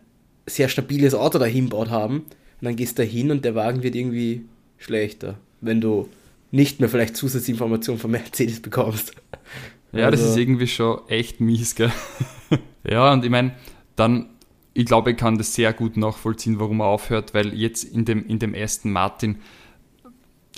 [0.45, 2.17] sehr stabiles Auto dahin baut haben.
[2.17, 4.45] Und dann gehst du da hin und der Wagen wird irgendwie
[4.77, 6.09] schlechter wenn du
[6.51, 9.13] nicht mehr vielleicht Zusatzinformationen von Mercedes bekommst.
[9.91, 10.23] Ja, also.
[10.23, 11.91] das ist irgendwie schon echt mies, gell?
[12.83, 13.55] ja, und ich meine,
[13.95, 14.29] dann,
[14.73, 18.25] ich glaube, ich kann das sehr gut nachvollziehen, warum er aufhört, weil jetzt in dem,
[18.25, 19.37] in dem ersten Martin,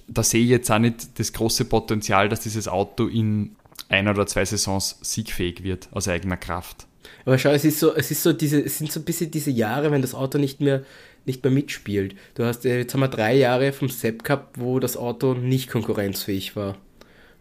[0.08, 3.56] da sehe ich jetzt auch nicht das große Potenzial, dass dieses Auto in
[3.89, 6.88] ein oder zwei Saisons siegfähig wird, aus eigener Kraft.
[7.25, 9.51] Aber schau, es ist so, es ist so diese, es sind so ein bisschen diese
[9.51, 10.84] Jahre, wenn das Auto nicht mehr
[11.25, 12.15] nicht mehr mitspielt.
[12.36, 15.69] Du hast, äh, jetzt haben wir drei Jahre vom Sepp gehabt, wo das Auto nicht
[15.69, 16.78] konkurrenzfähig war,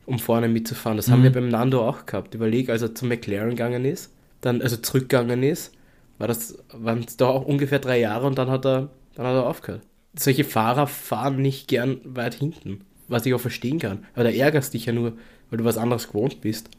[0.07, 0.97] um vorne mitzufahren.
[0.97, 1.13] Das mhm.
[1.13, 2.35] haben wir beim Nando auch gehabt.
[2.35, 4.11] Überleg, als er zum McLaren gegangen ist,
[4.41, 5.73] dann, also zurückgegangen ist,
[6.19, 9.35] war das, waren es da auch ungefähr drei Jahre und dann hat er, dann hat
[9.35, 9.83] er aufgehört.
[10.17, 14.07] Solche Fahrer fahren nicht gern weit hinten, was ich auch verstehen kann.
[14.15, 15.15] Aber da ärgerst dich ja nur,
[15.51, 16.71] weil du was anderes gewohnt bist.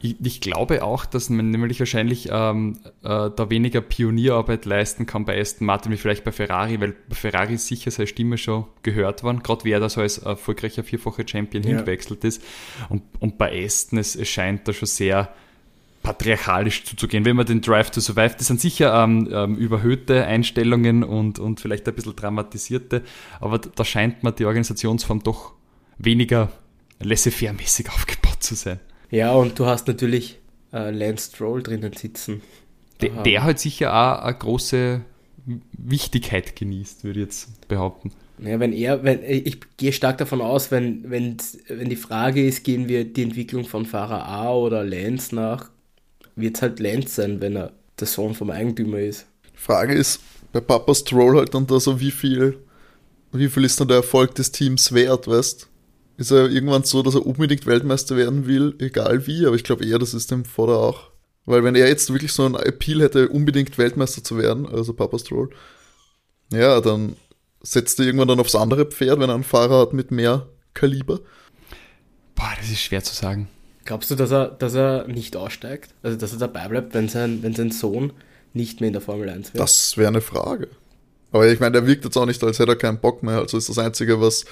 [0.00, 5.24] Ich, ich, glaube auch, dass man nämlich wahrscheinlich ähm, äh, da weniger Pionierarbeit leisten kann
[5.24, 9.22] bei Aston Martin wie vielleicht bei Ferrari, weil bei Ferrari sicher seine Stimme schon gehört
[9.22, 11.70] worden, gerade wer da so als erfolgreicher vierfacher Champion ja.
[11.70, 12.42] hingewechselt ist.
[12.88, 15.32] Und, und bei Aston, es, es scheint da schon sehr
[16.02, 17.24] patriarchalisch zuzugehen.
[17.24, 21.60] Wenn man den Drive to Survive, das sind sicher ähm, ähm, überhöhte Einstellungen und, und
[21.60, 23.02] vielleicht ein bisschen dramatisierte,
[23.40, 25.52] aber da scheint man die Organisationsform doch
[25.98, 26.50] weniger
[27.00, 28.80] laissez-faire-mäßig aufgebaut zu sein.
[29.10, 30.38] Ja, und du hast natürlich
[30.72, 32.42] äh, Lance Stroll drinnen sitzen.
[33.00, 35.02] der, der halt sicher auch eine große
[35.72, 38.12] Wichtigkeit genießt, würde ich jetzt behaupten.
[38.38, 41.36] Ja, wenn er, wenn, ich gehe stark davon aus, wenn, wenn,
[41.68, 45.70] wenn die Frage ist, gehen wir die Entwicklung von Fahrer A oder Lance nach,
[46.36, 49.26] wird es halt Lance sein, wenn er der Sohn vom Eigentümer ist.
[49.54, 50.20] Die Frage ist
[50.52, 52.58] bei Papa Stroll halt dann da so, wie viel,
[53.32, 55.68] wie viel ist dann der Erfolg des Teams wert, weißt
[56.18, 59.86] Ist er irgendwann so, dass er unbedingt Weltmeister werden will, egal wie, aber ich glaube
[59.86, 61.10] eher, das ist dem Vorder auch.
[61.44, 65.18] Weil wenn er jetzt wirklich so ein Appeal hätte, unbedingt Weltmeister zu werden, also Papa
[65.18, 65.50] Stroll,
[66.52, 67.16] ja, dann
[67.62, 71.20] setzt er irgendwann dann aufs andere Pferd, wenn er einen Fahrer hat mit mehr Kaliber.
[72.34, 73.48] Boah, das ist schwer zu sagen.
[73.84, 75.94] Glaubst du, dass er, dass er nicht aussteigt?
[76.02, 78.12] Also, dass er dabei bleibt, wenn sein, wenn sein Sohn
[78.54, 79.62] nicht mehr in der Formel 1 wäre?
[79.62, 80.68] Das wäre eine Frage.
[81.32, 83.38] Aber ich meine, der wirkt jetzt auch nicht, als hätte er keinen Bock mehr.
[83.38, 84.44] Also ist das Einzige, was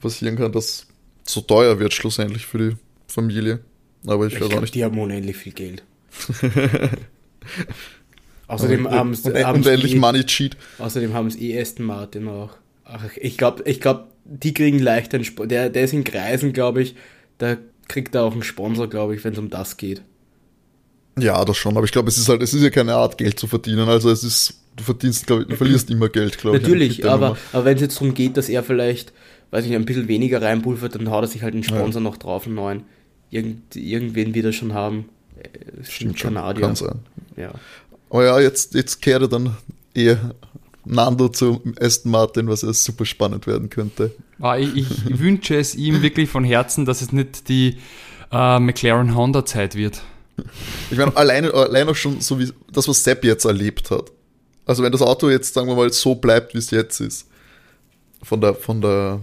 [0.00, 0.86] passieren kann, dass
[1.24, 2.76] so teuer wird schlussendlich für die
[3.06, 3.60] Familie.
[4.06, 4.74] Aber ich, ich weiß auch nicht.
[4.74, 5.84] Die haben unendlich viel Geld.
[8.48, 9.30] außerdem haben sie.
[9.30, 10.56] Unendlich eh, Money Cheat.
[10.78, 12.50] Außerdem haben es eh Aston Martin auch.
[12.84, 15.46] Ach, ich glaube, ich glaub, die kriegen leicht einen Sponsor.
[15.46, 16.96] Der, der ist in Kreisen, glaube ich.
[17.38, 17.56] Da
[17.88, 20.02] kriegt er auch einen Sponsor, glaube ich, wenn es um das geht.
[21.18, 23.38] Ja, das schon, aber ich glaube, es ist halt, es ist ja keine Art, Geld
[23.38, 23.88] zu verdienen.
[23.88, 26.62] Also es ist, du verdienst, glaube ich, du verlierst immer Geld, glaube ich.
[26.62, 29.12] Natürlich, aber, aber wenn es jetzt darum geht, dass er vielleicht,
[29.50, 32.08] weiß ich ein bisschen weniger reinpulvert, dann haut er sich halt einen Sponsor ja.
[32.08, 32.82] noch drauf, einen neuen.
[33.30, 35.08] Irgend, irgendwen wird er schon haben.
[35.38, 36.66] Äh, Stimmt schon, Kanadier.
[36.66, 37.00] kann sein.
[37.36, 37.52] Ja.
[38.10, 39.56] Aber ja, jetzt, jetzt kehrt er dann
[39.94, 40.34] eher
[40.88, 44.14] Nando zu Aston Martin, was ja super spannend werden könnte.
[44.40, 47.76] Ah, ich, ich wünsche es ihm wirklich von Herzen, dass es nicht die
[48.32, 50.02] äh, McLaren Honda Zeit wird.
[50.90, 54.12] Ich meine, alleine, allein auch schon so wie das, was Sepp jetzt erlebt hat.
[54.64, 57.26] Also wenn das Auto jetzt, sagen wir mal, so bleibt, wie es jetzt ist,
[58.22, 59.20] von der, von der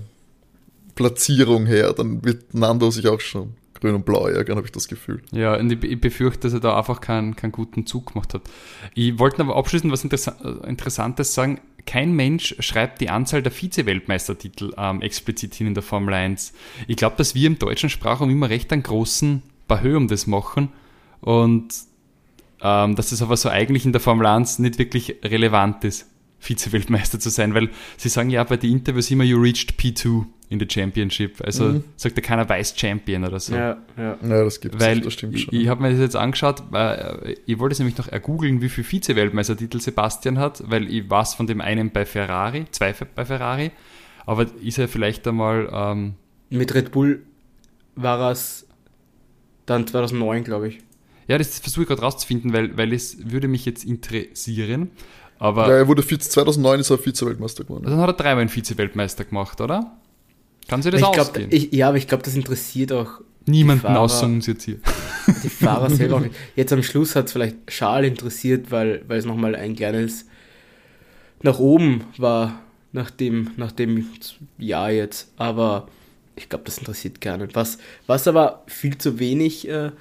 [0.93, 4.87] Platzierung her, dann wird Nando sich auch schon grün und blau ärgern, habe ich das
[4.87, 5.21] Gefühl.
[5.31, 8.41] Ja, und ich, ich, befürchte, dass er da einfach keinen, keinen guten Zug gemacht hat.
[8.93, 10.31] Ich wollte aber abschließend was Interessa
[10.65, 11.61] Interessantes sagen.
[11.85, 16.53] Kein Mensch schreibt die Anzahl der Vize-Weltmeistertitel ähm, explizit hin in der Formel 1.
[16.87, 20.69] Ich glaube, dass wir im deutschen Sprachraum immer recht einen großen Bahö um das machen
[21.21, 21.67] und
[22.61, 26.09] ähm, dass das aber so eigentlich in der Formel 1 nicht wirklich relevant ist.
[26.39, 30.59] Vize-Weltmeister zu sein, weil sie sagen ja bei den Interviews immer, you reached P2 in
[30.59, 31.41] the Championship.
[31.43, 31.83] Also mhm.
[31.95, 33.55] sagt ja keiner Vice Champion oder so.
[33.55, 34.17] Ja, ja.
[34.21, 35.53] ja das gibt es, das stimmt schon.
[35.53, 38.69] Ich, ich habe mir das jetzt angeschaut, weil ich wollte es nämlich noch ergoogeln, wie
[38.69, 43.71] viel Vize-Weltmeistertitel Sebastian hat, weil ich weiß von dem einen bei Ferrari, zwei bei Ferrari,
[44.25, 45.69] aber ist er vielleicht einmal...
[45.71, 46.13] Ähm,
[46.49, 47.23] Mit Red Bull
[47.95, 48.67] war es
[49.65, 50.79] dann 2009, glaube ich.
[51.27, 54.91] Ja, das versuche ich gerade rauszufinden, weil, weil es würde mich jetzt interessieren.
[55.39, 57.85] Aber ja, er wurde 2009 ist er Vize-Weltmeister geworden.
[57.85, 59.97] Dann hat er dreimal einen Vize-Weltmeister gemacht, oder?
[60.67, 61.49] Kann sich das ich ausgehen?
[61.49, 64.79] Glaub, ich, ja, aber ich glaube, das interessiert auch niemanden außer uns jetzt hier.
[65.43, 66.35] Die Fahrer selber auch nicht.
[66.55, 70.25] Jetzt am Schluss hat es vielleicht Charles interessiert, weil, weil es nochmal ein kleines
[71.41, 72.59] nach oben war
[72.91, 74.07] nach dem, nach dem
[74.57, 75.31] Jahr jetzt.
[75.37, 75.87] Aber
[76.35, 77.55] ich glaube, das interessiert gar nicht.
[77.55, 79.91] Was, was aber viel zu wenig äh,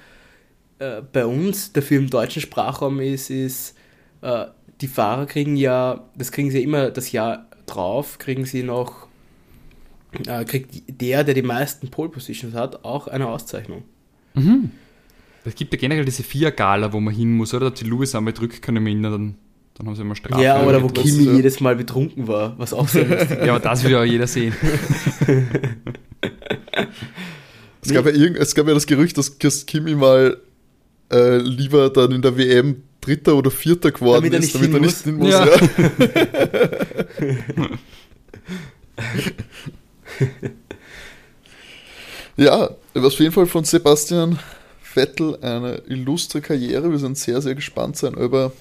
[0.79, 3.75] äh, bei uns dafür im deutschen Sprachraum ist, ist,
[4.21, 4.45] äh,
[4.81, 9.07] die Fahrer kriegen ja, das kriegen sie immer das Jahr drauf, kriegen sie noch,
[10.27, 13.83] äh, kriegt der, der die meisten Pole Positions hat, auch eine Auszeichnung.
[14.33, 14.71] Mhm.
[15.45, 17.67] Es gibt ja generell diese Vier-Gala, wo man hin muss, oder?
[17.67, 19.35] Ob die Lewis einmal drückt, ich mich erinnern, dann,
[19.75, 20.43] dann haben sie immer Strafe.
[20.43, 21.33] Ja, oder wo Kimi ja.
[21.33, 24.55] jedes Mal betrunken war, was auch sehr lustig Ja, aber das will ja jeder sehen.
[27.81, 30.37] es, gab ja irgend, es gab ja das Gerücht, dass Kimi mal
[31.13, 34.97] äh, lieber dann in der WM Dritter oder Vierter geworden damit ist, damit er nicht
[34.97, 35.29] hin muss.
[35.29, 35.45] Ja.
[35.45, 35.59] Ja.
[42.37, 44.39] ja, was auf jeden Fall von Sebastian
[44.81, 46.91] Vettel eine illustre Karriere.
[46.91, 48.51] Wir sind sehr, sehr gespannt sein, ob er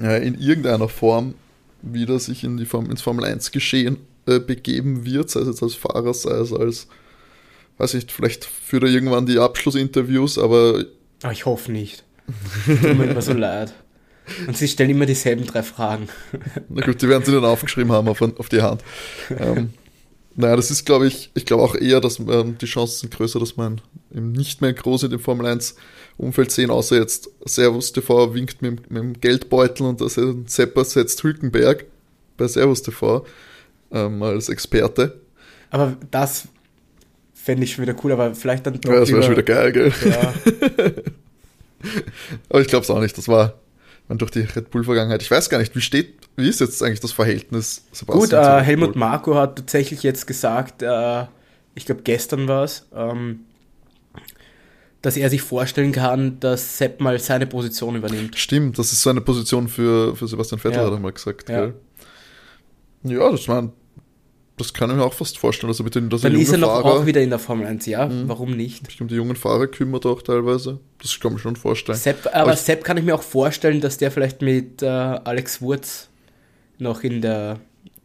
[0.00, 1.34] äh, in irgendeiner Form
[1.82, 5.62] wieder sich in die Form, ins Formel 1 Geschehen äh, begeben wird, sei es jetzt
[5.62, 6.88] als Fahrer, sei es als,
[7.78, 10.84] weiß nicht, vielleicht führt er irgendwann die Abschlussinterviews, aber
[11.22, 12.04] aber ich hoffe nicht.
[12.66, 13.72] Tut mir immer so leid.
[14.46, 16.08] Und sie stellen immer dieselben drei Fragen.
[16.68, 18.82] Na gut, die werden sie dann aufgeschrieben haben auf, auf die Hand.
[19.38, 19.70] Ähm,
[20.38, 23.40] naja, das ist, glaube ich, ich glaube auch eher, dass ähm, die Chancen sind größer,
[23.40, 23.80] dass man
[24.14, 25.74] eben nicht mehr groß in dem Formel 1
[26.16, 30.14] Umfeld sehen, außer jetzt Servus TV winkt mit, mit dem Geldbeutel und das
[30.46, 31.86] Sepper setzt Hülkenberg
[32.36, 33.26] bei Servus TV
[33.90, 35.20] ähm, als Experte.
[35.70, 36.46] Aber das
[37.34, 38.92] fände ich schon wieder cool, aber vielleicht dann doch.
[38.92, 39.92] Ja, das wäre schon wieder geil, gell?
[40.04, 40.34] Ja.
[42.48, 43.18] aber ich glaube es auch nicht.
[43.18, 43.54] Das war
[44.06, 45.22] man durch die Red Bull-Vergangenheit.
[45.22, 47.84] Ich weiß gar nicht, wie steht, wie ist jetzt eigentlich das Verhältnis?
[48.06, 51.24] Gut, äh, Helmut Marko hat tatsächlich jetzt gesagt, äh,
[51.74, 53.40] ich glaube gestern war es, ähm,
[55.02, 58.36] dass er sich vorstellen kann, dass Sepp mal seine Position übernimmt.
[58.36, 60.86] Stimmt, das ist so eine Position für, für Sebastian Vettel, Ja.
[60.86, 61.48] hat er mal gesagt.
[61.48, 61.60] Ja.
[61.66, 61.74] Gell?
[63.04, 63.70] Ja, das, mein,
[64.56, 66.82] das kann ich mir auch fast vorstellen, er mit den dass Dann ist er noch
[66.82, 68.24] Fahrer, auch wieder in der Formel 1, ja, Mhm.
[68.28, 68.82] warum nicht?
[68.82, 70.80] bestimmt die jungen Fahrer kümmert auch teilweise.
[71.00, 71.96] Das kann man schon vorstellen.
[71.96, 74.86] Sepp, aber Aber ich- Sepp kann ich mir auch vorstellen, dass der vielleicht mit äh,
[74.86, 76.08] Alex Wurz
[76.78, 77.58] noch in der,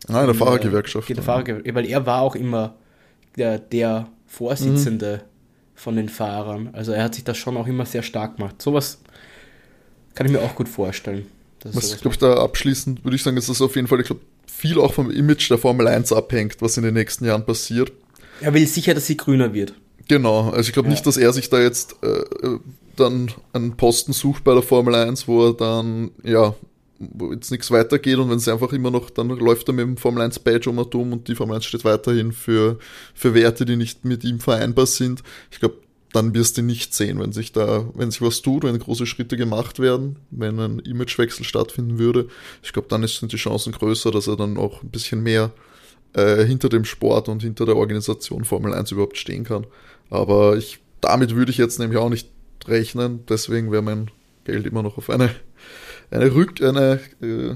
[0.08, 1.10] Ah, in der Fahrergewerkschaft.
[1.10, 2.76] In der Fahrergewerkschaft, weil er war auch immer
[3.38, 5.28] der, der Vorsitzende Mhm.
[5.76, 6.70] von den Fahrern.
[6.74, 8.62] Also er hat sich das schon auch immer sehr stark gemacht.
[8.62, 9.00] Sowas
[10.16, 11.28] kann ich mir auch gut vorstellen.
[11.60, 14.02] dass Was, sowas glaube ich, da abschließend würde ich sagen, ist das auf jeden Fall,
[14.02, 17.46] ich glaube, viel auch vom Image der Formel 1 abhängt, was in den nächsten Jahren
[17.46, 17.92] passiert.
[18.42, 19.74] Er will sicher, dass sie grüner wird.
[20.10, 20.92] Genau, also ich glaube Ja.
[20.92, 22.60] nicht, dass er sich da jetzt äh, äh,
[22.98, 26.54] dann einen Posten sucht bei der Formel 1, wo er dann, ja,
[27.14, 29.98] wo jetzt nichts weitergeht und wenn es einfach immer noch, dann läuft er mit dem
[29.98, 32.78] Formel 1 Badge um und um und die Formel 1 steht weiterhin für,
[33.14, 35.24] für Werte, die nicht mit ihm vereinbar sind.
[35.52, 35.76] Ich glaube,
[36.14, 39.06] dann wirst du ihn nicht sehen, wenn sich da, wenn sich was tut, wenn große
[39.06, 42.28] Schritte gemacht werden, wenn ein Imagewechsel stattfinden würde.
[42.62, 45.52] Ich glaube, dann sind die Chancen größer, dass er dann auch ein bisschen mehr
[46.14, 49.66] äh, hinter dem Sport und hinter der Organisation Formel 1 überhaupt stehen kann.
[50.10, 52.30] Aber ich, damit würde ich jetzt nämlich auch nicht
[52.68, 54.12] rechnen, deswegen wäre mein
[54.46, 55.34] Geld immer noch auf eine,
[56.12, 57.56] eine Rück, eine, äh,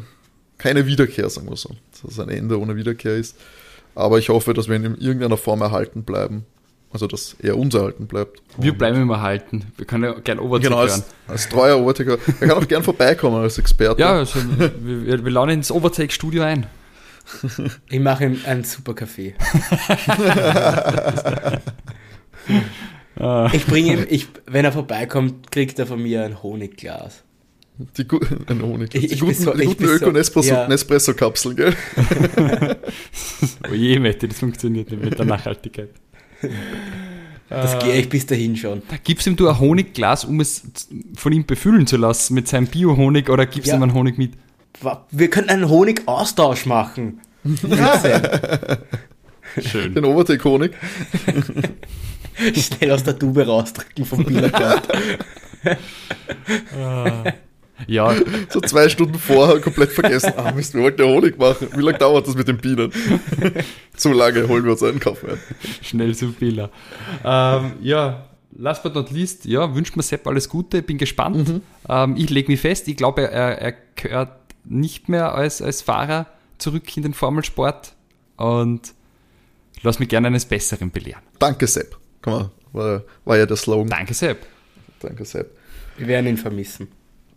[0.58, 1.70] keine Wiederkehr, sagen wir so.
[2.02, 3.38] Dass es ein Ende ohne Wiederkehr ist.
[3.96, 6.46] Aber ich hoffe, dass wir ihn in irgendeiner Form erhalten bleiben.
[6.92, 8.42] Also, dass er uns erhalten bleibt.
[8.58, 9.66] Wir Und- bleiben immer halten.
[9.76, 11.04] Wir können ja gerne Overtake Genau, als, hören.
[11.28, 12.18] als treuer Overtaker.
[12.40, 14.00] Er kann auch gern vorbeikommen als Experte.
[14.02, 14.72] Ja, also, wir,
[15.06, 16.66] wir, wir laden ins Overtake-Studio ein.
[17.90, 19.36] Ich mache ihm einen super Kaffee.
[23.52, 27.24] Ich bringe ihm, ich, wenn er vorbeikommt, kriegt er von mir ein Honigglas.
[27.98, 28.94] Die, gu ein Honig.
[28.96, 30.68] Ich- die ich guten, die ich guten beso- Öko-Nespresso- ja.
[31.54, 31.76] Gell?
[33.70, 35.90] Oh je, Mette, das funktioniert nicht mit der Nachhaltigkeit.
[37.50, 38.82] Das gehe ich bis dahin schon.
[39.04, 40.64] Gibst ihm du ein Honigglas, um es
[41.16, 43.76] von ihm befüllen zu lassen mit seinem Bio-Honig oder gibst Ja.
[43.78, 44.34] ihm einen Honig mit?
[45.12, 47.22] Wir können einen Honigaustausch machen.
[49.62, 49.94] Schön.
[49.96, 50.72] Den Overtake-Honig.
[52.54, 54.88] Schnell aus der Tube rausdrücken vom Bilderkart.
[57.86, 58.16] Ja,
[58.50, 60.34] So zwei Stunden vorher komplett vergessen.
[60.36, 61.68] Ah, Mist, wir wollten ja Honig machen.
[61.76, 62.92] Wie lange dauert das mit den Bienen?
[63.96, 65.38] so lange holen wir uns einen Kaffee
[65.98, 66.70] schnell zum Fehler.
[67.24, 71.62] Ähm, ja, last but not least, ja, wünscht mir Sepp alles Gute, bin gespannt.
[71.90, 74.32] Ähm, ich lege mich fest, ich glaube, er, er gehört
[74.66, 77.94] nicht mehr als, als Fahrer zurück in den Formelsport
[78.36, 78.94] und
[79.82, 81.22] lass mich gerne eines Besseren belehren.
[81.40, 81.98] Danke, Sepp.
[82.22, 83.90] Komm mal, war, war ja der Slogan.
[83.90, 84.46] Danke, Sepp.
[85.00, 85.56] Danke, Sepp.
[85.98, 86.90] Wir werden ihn vermissen.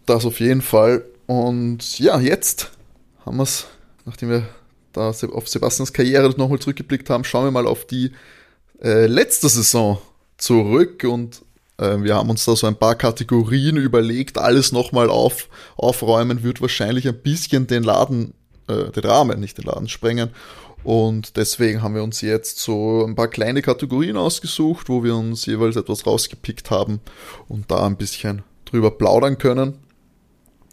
[0.07, 1.05] Das auf jeden Fall.
[1.27, 2.71] Und ja, jetzt
[3.25, 3.67] haben wir es,
[4.05, 4.49] nachdem wir
[4.93, 8.13] da auf Sebastians Karriere nochmal zurückgeblickt haben, schauen wir mal auf die
[8.83, 9.99] äh, letzte Saison
[10.37, 11.43] zurück und
[11.79, 14.39] äh, wir haben uns da so ein paar Kategorien überlegt.
[14.39, 18.35] Alles nochmal auf, aufräumen wird wahrscheinlich ein bisschen den Laden,
[18.69, 20.31] äh, den Rahmen, nicht den Laden sprengen.
[20.83, 25.45] Und deswegen haben wir uns jetzt so ein paar kleine Kategorien ausgesucht, wo wir uns
[25.45, 27.01] jeweils etwas rausgepickt haben
[27.49, 29.75] und da ein bisschen drüber plaudern können.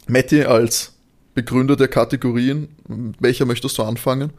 [0.08, 0.94] Matti als
[1.34, 4.32] Begründer der Kategorien, mit welcher möchtest du anfangen?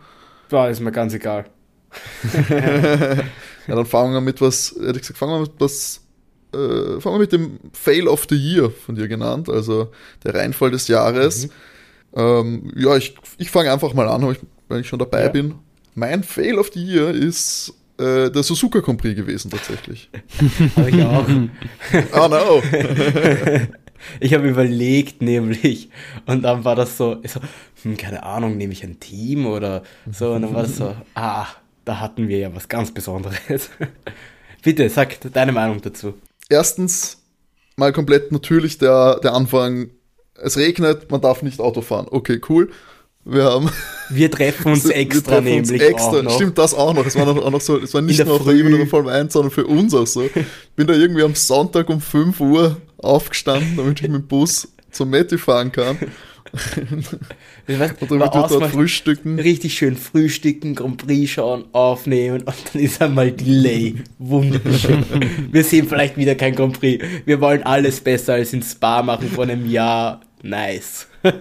[0.50, 1.46] War ist mir ganz egal.
[3.68, 6.02] Ja, dann fangen wir mit was, hätte ich gesagt, fangen wir mit was,
[6.56, 9.92] äh, fangen wir mit dem Fail of the Year von dir genannt, also
[10.24, 11.50] der Reinfall des Jahres.
[12.16, 14.36] Ähm, ja, ich, ich fange einfach mal an,
[14.70, 15.30] wenn ich schon dabei Ja.
[15.30, 15.54] bin.
[15.94, 20.10] Mein Fail of the Year ist äh, der Suzuka Grand Prix gewesen tatsächlich.
[20.76, 21.28] Habe ich auch.
[22.24, 22.64] oh no.
[24.20, 25.90] Ich habe überlegt, nämlich,
[26.26, 27.40] und dann war das so, ich so
[27.84, 31.48] hm, keine Ahnung, nehme ich ein Team oder so, und dann war das so, ah,
[31.86, 33.70] da hatten wir ja was ganz Besonderes.
[34.64, 36.14] Bitte, sag deine Meinung dazu.
[36.50, 37.22] Erstens
[37.78, 39.90] mal komplett natürlich der, der Anfang,
[40.36, 42.08] es regnet, man darf nicht Auto fahren.
[42.10, 42.70] Okay, cool.
[43.26, 43.70] Wir haben
[44.10, 46.20] Wir treffen uns extra treffen uns nämlich extra.
[46.20, 46.36] auch noch.
[46.36, 47.06] Stimmt das auch noch?
[47.06, 48.60] Es war noch, auch noch so, es war nicht nur auf der Früh.
[48.60, 50.28] Ebene der Formel 1, sondern für uns auch so.
[50.76, 55.10] Bin da irgendwie am Sonntag um 5 Uhr aufgestanden, damit ich mit dem Bus zum
[55.12, 55.98] Matti fahren kann.
[57.68, 59.40] Weiß, Und damit wir dort frühstücken.
[59.40, 63.96] richtig schön frühstücken, Grand Prix schauen, aufnehmen und dann ist einmal Delay.
[64.18, 65.06] Wunderschön.
[65.52, 67.06] Wir sehen vielleicht wieder kein Grand Prix.
[67.26, 70.22] Wir wollen alles besser als in Spa machen vor einem Jahr.
[70.42, 71.08] Nice.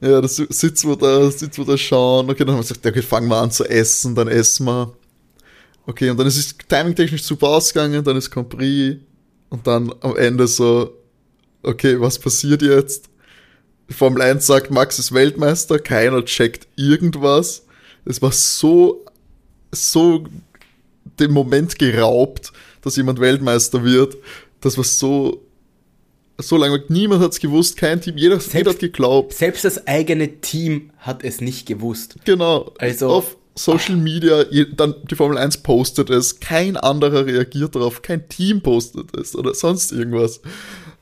[0.00, 2.30] Ja, das sitzen wir da, sitzen wir da schauen.
[2.30, 4.92] Okay, dann haben wir gesagt, okay, fangen wir an zu essen, dann essen wir.
[5.86, 8.98] Okay, und dann ist es timingtechnisch super ausgegangen, dann ist Grand Prix
[9.50, 10.92] und dann am Ende so,
[11.62, 13.08] okay, was passiert jetzt?
[13.90, 17.64] Formel 1 sagt, Max ist Weltmeister, keiner checkt irgendwas.
[18.04, 19.04] Es war so,
[19.72, 20.24] so
[21.18, 24.18] dem Moment geraubt, dass jemand Weltmeister wird.
[24.60, 25.42] Das war so,
[26.36, 29.32] so lange, niemand hat es gewusst, kein Team, jeder, Selbst- jeder hat geglaubt.
[29.32, 32.16] Selbst das eigene Team hat es nicht gewusst.
[32.26, 32.72] Genau.
[32.78, 34.44] Also- auf Social Media,
[34.76, 39.54] dann die Formel 1 postet es, kein anderer reagiert darauf, kein Team postet es oder
[39.54, 40.40] sonst irgendwas.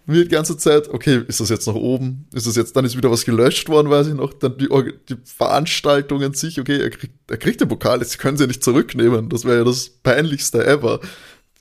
[0.08, 2.26] Mir die ganze Zeit, okay, ist das jetzt nach oben?
[2.32, 4.32] Ist das jetzt, dann ist wieder was gelöscht worden, weiß ich noch.
[4.32, 4.68] Dann die,
[5.08, 8.62] die Veranstaltung an sich, okay, er kriegt, er kriegt den Pokal, jetzt können sie nicht
[8.62, 9.28] zurücknehmen.
[9.28, 11.00] Das wäre ja das peinlichste ever.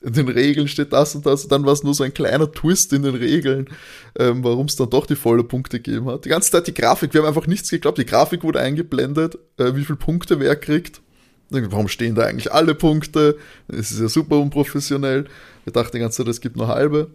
[0.06, 1.48] In den Regeln steht das und das.
[1.48, 3.68] Dann war es nur so ein kleiner Twist in den Regeln,
[4.16, 6.24] ähm, warum es dann doch die volle Punkte gegeben hat.
[6.24, 7.98] Die ganze Zeit die Grafik, wir haben einfach nichts geglaubt.
[7.98, 11.00] Die Grafik wurde eingeblendet, äh, wie viele Punkte wer kriegt.
[11.50, 13.36] Warum stehen da eigentlich alle Punkte?
[13.66, 15.26] Es ist ja super unprofessionell.
[15.64, 17.10] Wir dachten die ganze Zeit, es gibt nur halbe.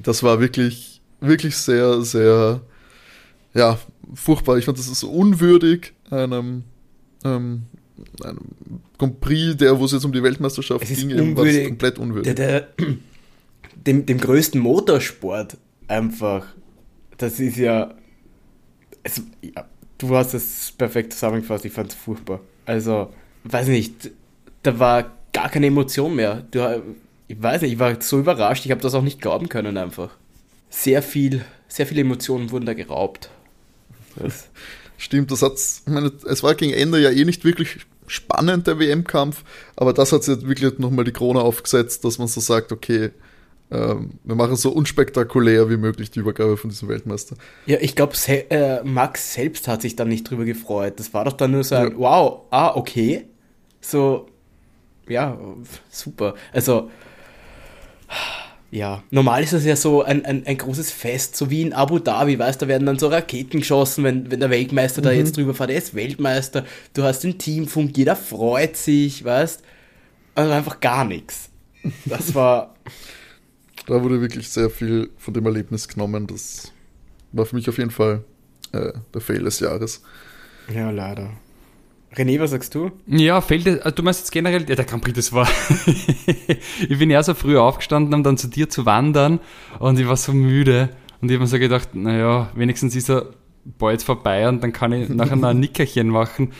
[0.00, 2.60] Das war wirklich, wirklich sehr, sehr,
[3.54, 3.76] ja,
[4.14, 4.56] furchtbar.
[4.58, 6.62] Ich fand, das ist so unwürdig einem,
[7.24, 7.62] ähm,
[8.22, 8.38] einem
[8.98, 12.34] Grand Prix, der, wo es jetzt um die Weltmeisterschaft ging, eben, war das komplett unwürdig.
[12.34, 12.68] Der, der,
[13.74, 15.56] dem, dem größten Motorsport
[15.88, 16.46] einfach.
[17.18, 17.94] Das ist ja,
[19.02, 19.64] es, ja.
[19.98, 21.64] Du hast es perfekt zusammengefasst.
[21.64, 22.40] Ich fand es furchtbar.
[22.66, 23.12] Also,
[23.44, 24.10] weiß nicht,
[24.62, 26.44] da war gar keine Emotion mehr.
[26.50, 26.82] Du,
[27.28, 28.66] ich weiß nicht, ich war so überrascht.
[28.66, 30.10] Ich habe das auch nicht glauben können einfach.
[30.68, 33.30] Sehr viel, sehr viele Emotionen wurden da geraubt.
[34.16, 34.48] Das,
[34.98, 38.78] Stimmt, das hat's, ich meine, es war gegen Ende ja eh nicht wirklich spannend, der
[38.78, 39.44] WM-Kampf,
[39.76, 43.10] aber das hat jetzt wirklich nochmal die Krone aufgesetzt, dass man so sagt, okay,
[43.70, 47.36] ähm, wir machen so unspektakulär wie möglich die Übergabe von diesem Weltmeister.
[47.66, 51.00] Ja, ich glaube, äh, Max selbst hat sich dann nicht drüber gefreut.
[51.00, 51.98] Das war doch dann nur so ein, Ja.
[51.98, 53.26] wow, ah, okay.
[53.80, 54.28] So,
[55.08, 55.36] ja,
[55.90, 56.34] super.
[56.52, 56.90] Also,
[58.76, 61.98] ja, normal ist das ja so ein, ein, ein großes Fest, so wie in Abu
[61.98, 65.36] Dhabi, weißt du, da werden dann so Raketen geschossen, wenn, wenn der Weltmeister da jetzt
[65.36, 69.62] drüber fährt, er ist Weltmeister, du hast den Teamfunk, jeder freut sich, weißt
[70.34, 71.50] Also einfach gar nichts.
[72.04, 72.74] Das war,
[73.86, 76.26] Da wurde wirklich sehr viel von dem Erlebnis genommen.
[76.26, 76.72] Das
[77.32, 78.24] war für mich auf jeden Fall
[78.72, 80.02] äh, der Fail des Jahres.
[80.72, 81.30] ja, leider.
[82.16, 82.92] René, was sagst du?
[83.06, 85.48] Ja, fällt also du meinst jetzt generell, ja, der Grand Prix, das war,
[86.88, 89.40] ich bin ja so früh aufgestanden, um dann zu dir zu wandern
[89.78, 93.30] und ich war so müde und ich habe mir so gedacht, naja, wenigstens ist er
[93.64, 96.52] bald vorbei und dann kann ich nachher noch ein Nickerchen machen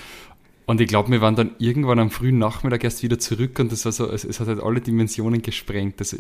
[0.67, 3.85] und ich glaube, wir waren dann irgendwann am frühen Nachmittag erst wieder zurück und das
[3.85, 6.17] war so, es, es hat halt alle Dimensionen gesprengt, also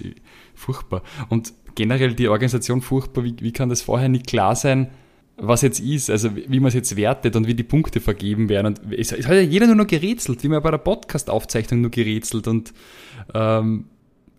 [0.54, 1.02] furchtbar.
[1.28, 4.88] Und generell die Organisation furchtbar, wie, wie kann das vorher nicht klar sein,
[5.36, 8.66] was jetzt ist, also wie man es jetzt wertet und wie die Punkte vergeben werden.
[8.66, 11.90] Und es, es hat ja jeder nur noch gerätselt, wie man bei der Podcast-Aufzeichnung nur
[11.90, 12.72] gerätselt und
[13.34, 13.86] ähm,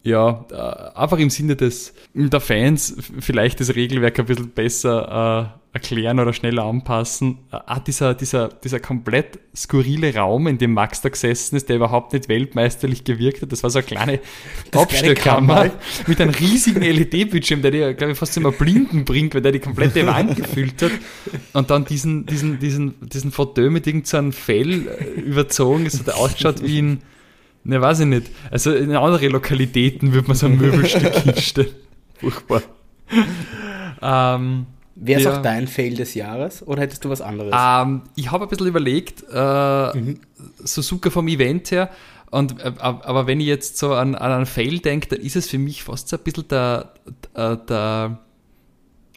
[0.04, 5.57] ja, äh, einfach im Sinne des der Fans vielleicht das Regelwerk ein bisschen besser äh,
[5.78, 7.40] erklären oder schneller anpassen.
[7.52, 12.14] Ah, dieser, dieser, dieser komplett skurrile Raum, in dem Max da gesessen ist, der überhaupt
[12.14, 14.20] nicht weltmeisterlich gewirkt hat, das war so eine kleine
[14.74, 15.72] Abstellkammer Kammer.
[16.08, 19.60] mit einem riesigen LED-Bildschirm, der dir, glaube ich, fast immer Blinden bringt, weil der die
[19.60, 20.92] komplette Wand gefüllt hat.
[21.54, 25.86] Und dann diesen, diesen, diesen, diesen Fauteuil mit irgendeinem Fell äh, überzogen.
[25.86, 27.02] Es hat ausgeschaut wie ein,
[27.64, 28.32] ne, weiß ich nicht.
[28.50, 31.76] Also in andere Lokalitäten würde man so ein Möbelstück hinstellen.
[32.20, 32.64] Furchtbar.
[34.02, 34.66] Ähm,
[35.00, 35.38] Wäre es Ja.
[35.38, 37.54] auch dein Fail des Jahres oder hättest du was anderes?
[37.56, 40.20] ähm, ich habe ein bisschen überlegt, äh, Mhm.
[40.64, 41.90] Suzuka vom Event her,
[42.32, 45.48] und, äh, aber wenn ich jetzt so an, an einen Fail denke, dann ist es
[45.50, 46.94] für mich fast so ein bisschen der,
[47.36, 48.18] der, der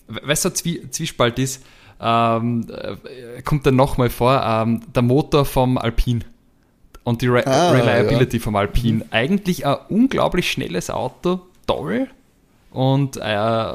[0.08, 1.64] weißt du, Zwie Zwiespalt ist,
[2.00, 6.20] ähm, äh, kommt dann nochmal vor, ähm, der Motor vom Alpine
[7.04, 9.04] und die Re Ah, Reliability vom Alpine.
[9.10, 12.06] Eigentlich ein unglaublich schnelles Auto, toll
[12.70, 13.72] und äh,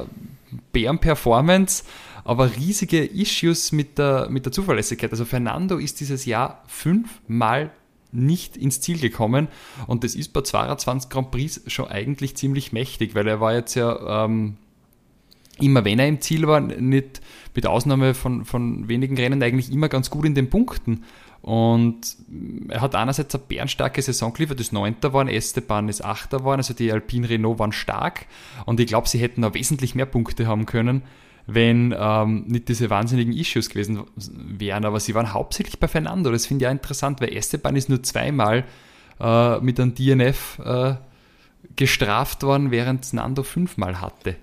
[0.71, 1.83] Bären-Performance,
[2.23, 5.11] aber riesige Issues mit der, mit der Zuverlässigkeit.
[5.11, 7.71] Also Fernando ist dieses Jahr fünfmal
[8.11, 9.49] nicht ins Ziel gekommen
[9.87, 13.75] und das ist bei 22 Grand Prix schon eigentlich ziemlich mächtig, weil er war jetzt
[13.75, 14.57] ja ähm,
[15.59, 17.21] immer wenn er im Ziel war, nicht
[17.53, 21.03] mit Ausnahme von, von wenigen Rennen eigentlich immer ganz gut in den Punkten.
[21.45, 22.17] Und
[22.69, 26.73] er hat einerseits eine bärenstarke Saison geliefert, das Neunter waren, Esteban ist Achter waren, also
[26.73, 28.25] die Alpine Renault waren stark.
[28.65, 31.03] Und ich glaube, sie hätten noch wesentlich mehr Punkte haben können,
[31.45, 34.85] wenn ähm, nicht diese wahnsinnigen Issues gewesen wären.
[34.85, 36.31] Aber sie waren hauptsächlich bei Fernando.
[36.31, 38.63] Das finde ich auch interessant, weil Esteban ist nur zweimal
[39.19, 40.95] äh, mit einem DNF äh,
[41.75, 44.35] gestraft worden, während Nando fünfmal hatte.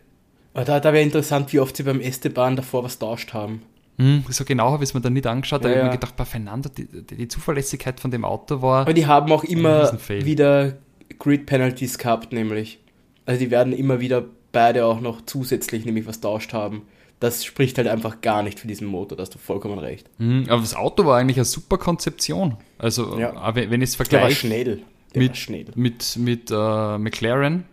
[0.55, 3.63] Da, da wäre interessant, wie oft sie beim Esteban davor was tauscht haben.
[4.03, 5.93] Hm, so genau habe ich es mir dann nicht angeschaut, Ja, ich habe ja.
[5.93, 8.81] mir gedacht, bei Fernando, die, die, Zuverlässigkeit von dem Auto war.
[8.81, 10.79] Aber die haben auch immer wieder
[11.19, 12.81] Grid-Penalties gehabt, nämlich.
[13.27, 16.83] Also die werden immer wieder beide auch noch zusätzlich nämlich was tauscht haben.
[17.21, 20.11] Das spricht halt einfach gar nicht für diesen Motor, da hast du vollkommen recht.
[20.19, 22.57] Hm, aber das Auto war eigentlich eine super Konzeption.
[22.79, 23.37] Also, Ja.
[23.37, 24.83] aber wenn ich es vergleiche, schnell.
[25.15, 27.65] mit, mit, mit äh, McLaren,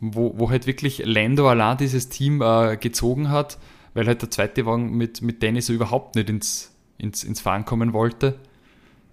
[0.00, 3.56] wo, wo halt wirklich Lando allein dieses Team äh, gezogen hat,
[3.94, 7.64] weil halt der zweite Wagen mit, mit Dennis so überhaupt nicht ins, ins, ins Fahren
[7.64, 8.38] kommen wollte.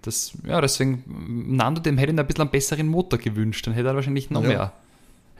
[0.02, 1.04] Das, ja, deswegen,
[1.56, 4.42] Nando, dem hätte ich ein bisschen einen besseren Motor gewünscht, dann hätte er wahrscheinlich noch
[4.42, 4.48] ja.
[4.48, 4.72] mehr.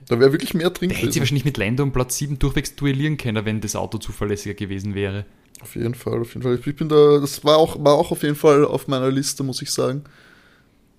[0.07, 0.91] Da wäre wirklich mehr drin.
[0.91, 3.99] Der hätte sich wahrscheinlich mit Lando um Platz 7 durchwegs duellieren können, wenn das Auto
[3.99, 5.24] zuverlässiger gewesen wäre.
[5.62, 6.59] Auf jeden Fall, auf jeden Fall.
[6.64, 9.62] Ich bin da, das war auch, war auch auf jeden Fall auf meiner Liste, muss
[9.62, 10.05] ich sagen.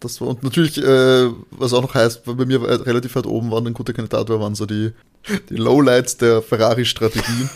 [0.01, 3.67] Das war, und natürlich, äh, was auch noch heißt, bei mir relativ weit oben waren,
[3.67, 4.91] ein guter Kandidat war, waren so die,
[5.49, 7.47] die Lowlights der Ferrari-Strategie.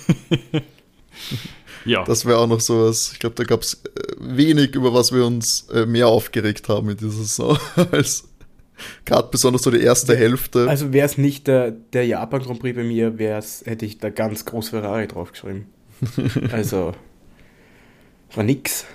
[1.86, 2.04] ja.
[2.06, 3.10] Das wäre auch noch sowas.
[3.14, 6.91] Ich glaube, da gab es äh, wenig, über was wir uns äh, mehr aufgeregt haben
[6.91, 7.58] in dieser Saison,
[7.91, 8.26] als
[9.06, 10.70] gerade besonders so die erste Hälfte.
[10.70, 14.12] Also wäre es nicht der, der Japan Grand Prix bei mir, wär's, hätte ich da
[14.12, 15.66] ganz groß Ferrari draufgeschrieben.
[16.52, 16.93] also
[18.36, 18.86] war nix.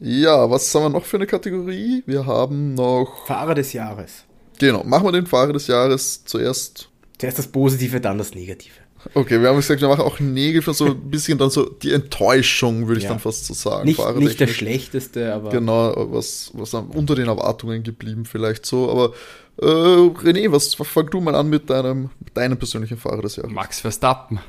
[0.00, 2.02] Ja, was haben wir noch für eine Kategorie?
[2.06, 3.26] Wir haben noch.
[3.26, 4.24] Fahrer des Jahres.
[4.58, 6.88] Genau, machen wir den Fahrer des Jahres zuerst.
[7.18, 8.74] Zuerst das Positive, dann das Negative.
[9.14, 12.88] Okay, wir haben gesagt, wir machen auch Negativ, so ein bisschen dann so die Enttäuschung,
[12.88, 13.10] würde ich ja.
[13.10, 13.86] dann fast so sagen.
[13.86, 15.50] Nicht, nicht der schlechteste, aber.
[15.50, 18.90] Genau, was, was unter den Erwartungen geblieben, vielleicht so.
[18.90, 19.14] Aber
[19.60, 23.52] äh, René, was fang du mal an mit deinem, mit deinem persönlichen Fahrer des Jahres?
[23.52, 24.40] Max Verstappen.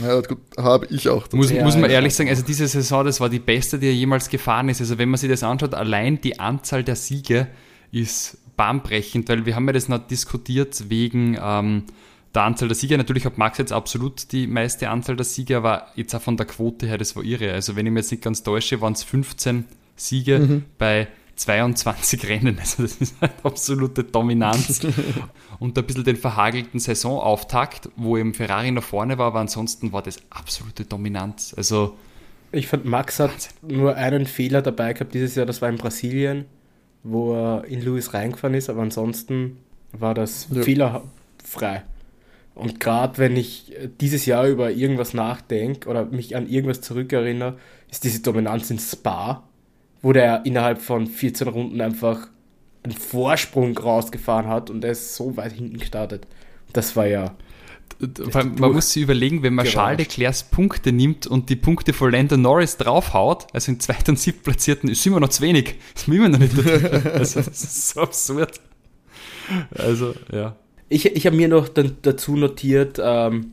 [0.00, 1.30] Ja, gut, habe ich auch.
[1.32, 3.94] Muss, ja, muss man ehrlich sagen, also diese Saison, das war die beste, die er
[3.94, 4.80] jemals gefahren ist.
[4.80, 7.48] Also wenn man sich das anschaut, allein die Anzahl der Siege
[7.90, 11.84] ist bahnbrechend, weil wir haben ja das noch diskutiert wegen ähm,
[12.34, 12.96] der Anzahl der Siege.
[12.96, 16.46] Natürlich hat Max jetzt absolut die meiste Anzahl der Siege, aber jetzt auch von der
[16.46, 17.52] Quote her, das war irre.
[17.52, 19.66] Also wenn ich mir jetzt nicht ganz täusche, waren es 15
[19.96, 20.64] Siege mhm.
[20.78, 21.08] bei
[21.42, 22.58] 22 Rennen.
[22.58, 24.80] Also das ist eine absolute Dominanz.
[25.58, 30.02] und ein bisschen den verhagelten Saisonauftakt, wo eben Ferrari nach vorne war, aber ansonsten war
[30.02, 31.54] das absolute Dominanz.
[31.56, 31.96] Also
[32.52, 33.78] ich fand, Max hat Wahnsinn.
[33.78, 36.44] nur einen Fehler dabei gehabt dieses Jahr, das war in Brasilien,
[37.02, 39.58] wo er in Lewis reingefahren ist, aber ansonsten
[39.92, 40.62] war das ja.
[40.62, 41.82] fehlerfrei.
[42.54, 47.56] Und gerade wenn ich dieses Jahr über irgendwas nachdenke oder mich an irgendwas zurückerinnere,
[47.90, 49.42] ist diese Dominanz in Spa,
[50.02, 52.28] wo der innerhalb von 14 Runden einfach
[52.82, 56.26] einen Vorsprung rausgefahren hat und er ist so weit hinten gestartet.
[56.72, 57.36] Das war ja.
[58.32, 62.36] Man muss sich überlegen, wenn man Charles Leclercs Punkte nimmt und die Punkte von Lando
[62.36, 65.76] Norris draufhaut, also in zweiten und siebten Platzierten, ist immer noch zu wenig.
[65.94, 66.58] Ist immer noch nicht.
[66.58, 68.60] also, das ist so absurd.
[69.76, 70.56] Also, ja.
[70.88, 73.52] Ich, ich habe mir noch dann dazu notiert, ähm,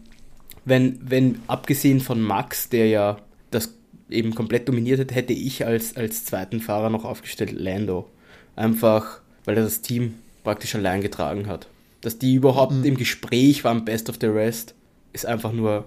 [0.65, 3.17] wenn, wenn abgesehen von Max, der ja
[3.51, 3.78] das
[4.09, 8.09] eben komplett dominiert hat, hätte ich als, als zweiten Fahrer noch aufgestellt Lando.
[8.55, 11.67] Einfach, weil er das Team praktisch allein getragen hat.
[12.01, 12.85] Dass die überhaupt mhm.
[12.85, 14.73] im Gespräch waren, Best of the Rest,
[15.13, 15.85] ist einfach nur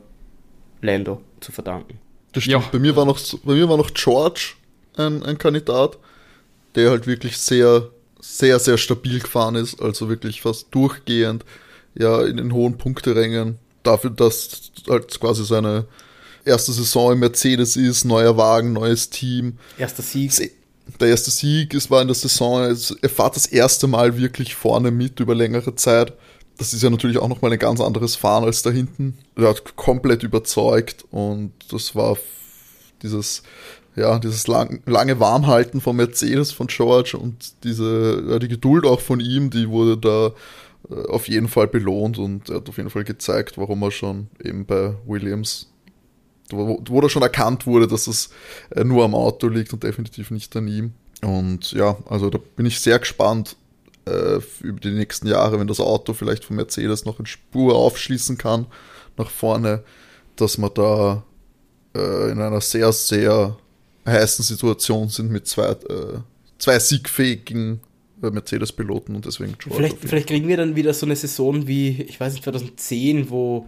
[0.81, 1.99] Lando zu verdanken.
[2.33, 2.65] Das stimmt.
[2.65, 2.69] Ja.
[2.71, 4.55] Bei, mir war noch, bei mir war noch George
[4.97, 5.99] ein, ein Kandidat,
[6.75, 9.81] der halt wirklich sehr, sehr, sehr stabil gefahren ist.
[9.81, 11.45] Also wirklich fast durchgehend
[11.95, 13.59] ja in den hohen Punkterängen.
[13.83, 15.87] Dafür, dass halt quasi seine
[16.45, 19.59] erste Saison im Mercedes ist, neuer Wagen, neues Team.
[19.79, 20.53] Erster Sieg.
[21.01, 24.91] Der erste Sieg, es war in der Saison, er fährt das erste Mal wirklich vorne
[24.91, 26.13] mit über längere Zeit.
[26.59, 29.17] Das ist ja natürlich auch nochmal ein ganz anderes Fahren als da hinten.
[29.37, 32.17] Er hat komplett überzeugt und das war
[33.03, 33.43] dieses,
[33.97, 39.01] ja, dieses lang, lange Warmhalten von Mercedes, von George und diese, ja, die Geduld auch
[39.01, 40.33] von ihm, die wurde da
[40.91, 44.29] äh, auf jeden Fall belohnt und er hat auf jeden Fall gezeigt, warum er schon
[44.43, 45.72] eben bei Williams
[46.51, 48.31] wo, wo da schon erkannt wurde, dass es
[48.71, 50.93] äh, nur am Auto liegt und definitiv nicht an ihm.
[51.23, 53.57] Und ja, also da bin ich sehr gespannt
[54.07, 58.39] äh, über die nächsten Jahre, wenn das Auto vielleicht von Mercedes noch in Spur aufschließen
[58.39, 58.67] kann
[59.17, 59.85] nach vorne,
[60.37, 61.23] dass wir da
[61.95, 63.57] äh, in einer sehr, sehr
[64.07, 66.19] heißen Situation sind mit zwei, äh,
[66.59, 67.81] zwei siegfähigen
[68.23, 72.03] äh, Mercedes-Piloten und deswegen George Vielleicht, vielleicht kriegen wir dann wieder so eine Saison wie,
[72.03, 73.67] ich weiß nicht, 2010, wo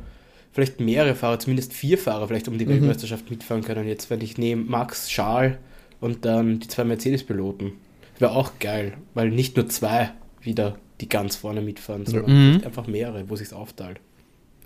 [0.55, 2.71] vielleicht mehrere Fahrer, zumindest vier Fahrer vielleicht um die mhm.
[2.71, 3.87] Weltmeisterschaft mitfahren können.
[3.87, 5.57] Jetzt, wenn ich nehme Max, Charles
[6.01, 7.73] und dann die zwei Mercedes-Piloten.
[8.21, 12.65] Wäre auch geil, weil nicht nur zwei wieder die ganz vorne mitfahren, sondern mhm.
[12.65, 13.99] einfach mehrere, wo sich aufteilt.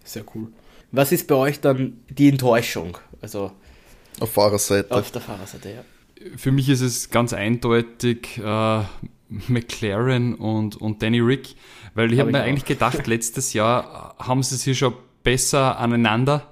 [0.04, 0.48] Sehr cool.
[0.92, 2.98] Was ist bei euch dann die Enttäuschung?
[3.22, 3.52] Also
[4.20, 4.94] auf Fahrerseite.
[4.94, 5.84] Auf der Fahrerseite, ja.
[6.36, 8.82] Für mich ist es ganz eindeutig äh,
[9.48, 11.54] McLaren und, und Danny Rick,
[11.94, 12.46] weil ich habe hab mir auch.
[12.46, 16.46] eigentlich gedacht, letztes Jahr haben sie sich schon besser aneinander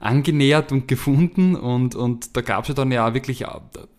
[0.00, 3.44] angenähert und gefunden und, und da gab es ja dann ja wirklich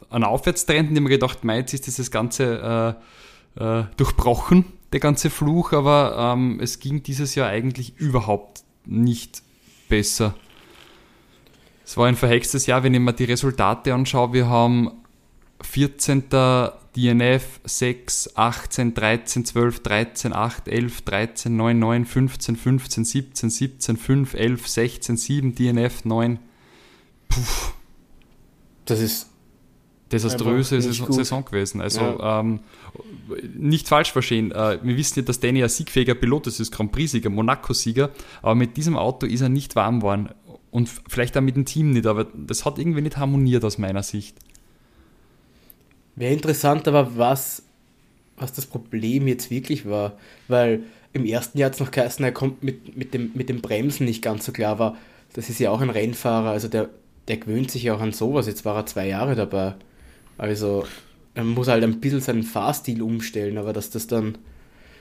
[0.09, 2.97] einen Aufwärtstrend, in dem man gedacht, meint ist dieses Ganze
[3.57, 9.43] äh, äh, durchbrochen, der ganze Fluch, aber ähm, es ging dieses Jahr eigentlich überhaupt nicht
[9.89, 10.33] besser.
[11.85, 14.33] Es war ein verhextes Jahr, wenn ich mir die Resultate anschaue.
[14.33, 14.91] Wir haben
[15.61, 16.23] 14.
[16.95, 23.97] DNF 6, 18, 13, 12, 13, 8, 11, 13, 9, 9, 15, 15, 17, 17,
[23.97, 26.39] 5, 11, 16, 7, DNF 9.
[27.29, 27.41] Puh.
[28.85, 29.31] Das ist
[30.11, 31.79] desaströse Saison, Saison, gewesen.
[31.79, 32.39] Also ja.
[32.41, 32.59] ähm,
[33.55, 34.51] nicht falsch verstehen.
[34.51, 38.09] Äh, wir wissen ja, dass Danny ein siegfähiger Pilot ist, ist Grand Prix-Sieger, Monaco-Sieger,
[38.41, 40.29] aber mit diesem Auto ist er nicht warm geworden.
[40.69, 44.03] Und vielleicht auch mit dem Team nicht, aber das hat irgendwie nicht harmoniert aus meiner
[44.03, 44.37] Sicht.
[46.15, 47.63] Wäre interessant, aber was,
[48.37, 50.83] was das Problem jetzt wirklich war, weil
[51.13, 54.05] im ersten Jahr hat es noch geheißen, er kommt mit, mit, dem, mit dem Bremsen
[54.05, 54.97] nicht ganz so klar war.
[55.33, 56.89] Das ist ja auch ein Rennfahrer, also der,
[57.27, 58.47] der gewöhnt sich ja auch an sowas.
[58.47, 59.75] Jetzt war er zwei Jahre dabei.
[60.37, 60.85] Also
[61.33, 64.37] er muss halt ein bisschen seinen Fahrstil umstellen, aber dass das dann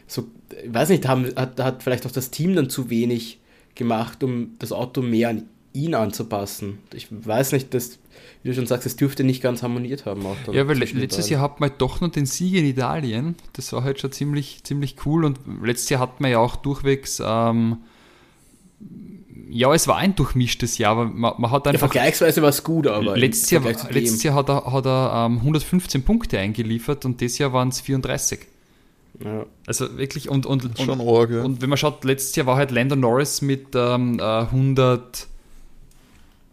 [0.06, 0.28] so,
[0.62, 3.38] ich weiß nicht, haben, hat, hat vielleicht auch das Team dann zu wenig
[3.74, 6.78] gemacht, um das Auto mehr an ihn anzupassen.
[6.92, 7.98] Ich weiß nicht, dass,
[8.42, 10.24] wie du schon sagst, es dürfte nicht ganz harmoniert haben.
[10.26, 13.36] Auch ja, weil letztes Jahr hat man doch noch den Sieg in Italien.
[13.52, 15.24] Das war halt schon ziemlich, ziemlich cool.
[15.24, 17.78] Und letztes Jahr hat man ja auch durchwegs, ähm,
[19.52, 21.88] ja, es war ein durchmischtes Jahr, aber man, man hat einfach.
[21.88, 23.16] Ja, vergleichsweise war es gut, aber.
[23.16, 27.52] Letztes Jahr, letztes Jahr hat er, hat er ähm, 115 Punkte eingeliefert und dieses Jahr
[27.52, 28.40] waren es 34.
[29.24, 29.44] Ja.
[29.66, 31.42] Also wirklich, und, und, und, schon arg, ja.
[31.42, 35.26] und wenn man schaut, letztes Jahr war halt Landon Norris mit ähm, 100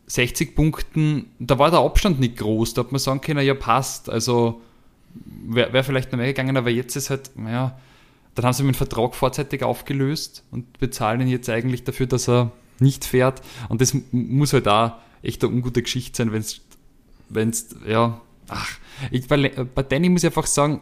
[0.08, 4.10] 60 Punkten, da war der Abstand nicht groß, da hat man sagen können, ja passt,
[4.10, 4.62] also
[5.26, 7.78] wäre wär vielleicht noch mehr gegangen, aber jetzt ist halt, naja,
[8.36, 12.52] dann haben sie den Vertrag vorzeitig aufgelöst und bezahlen ihn jetzt eigentlich dafür, dass er
[12.80, 13.42] nicht fährt.
[13.68, 16.62] Und das muss halt da echt eine ungute Geschichte sein, wenn es,
[17.30, 18.78] wenn es, ja, ach,
[19.12, 20.82] ich, bei, bei Danny muss ich einfach sagen,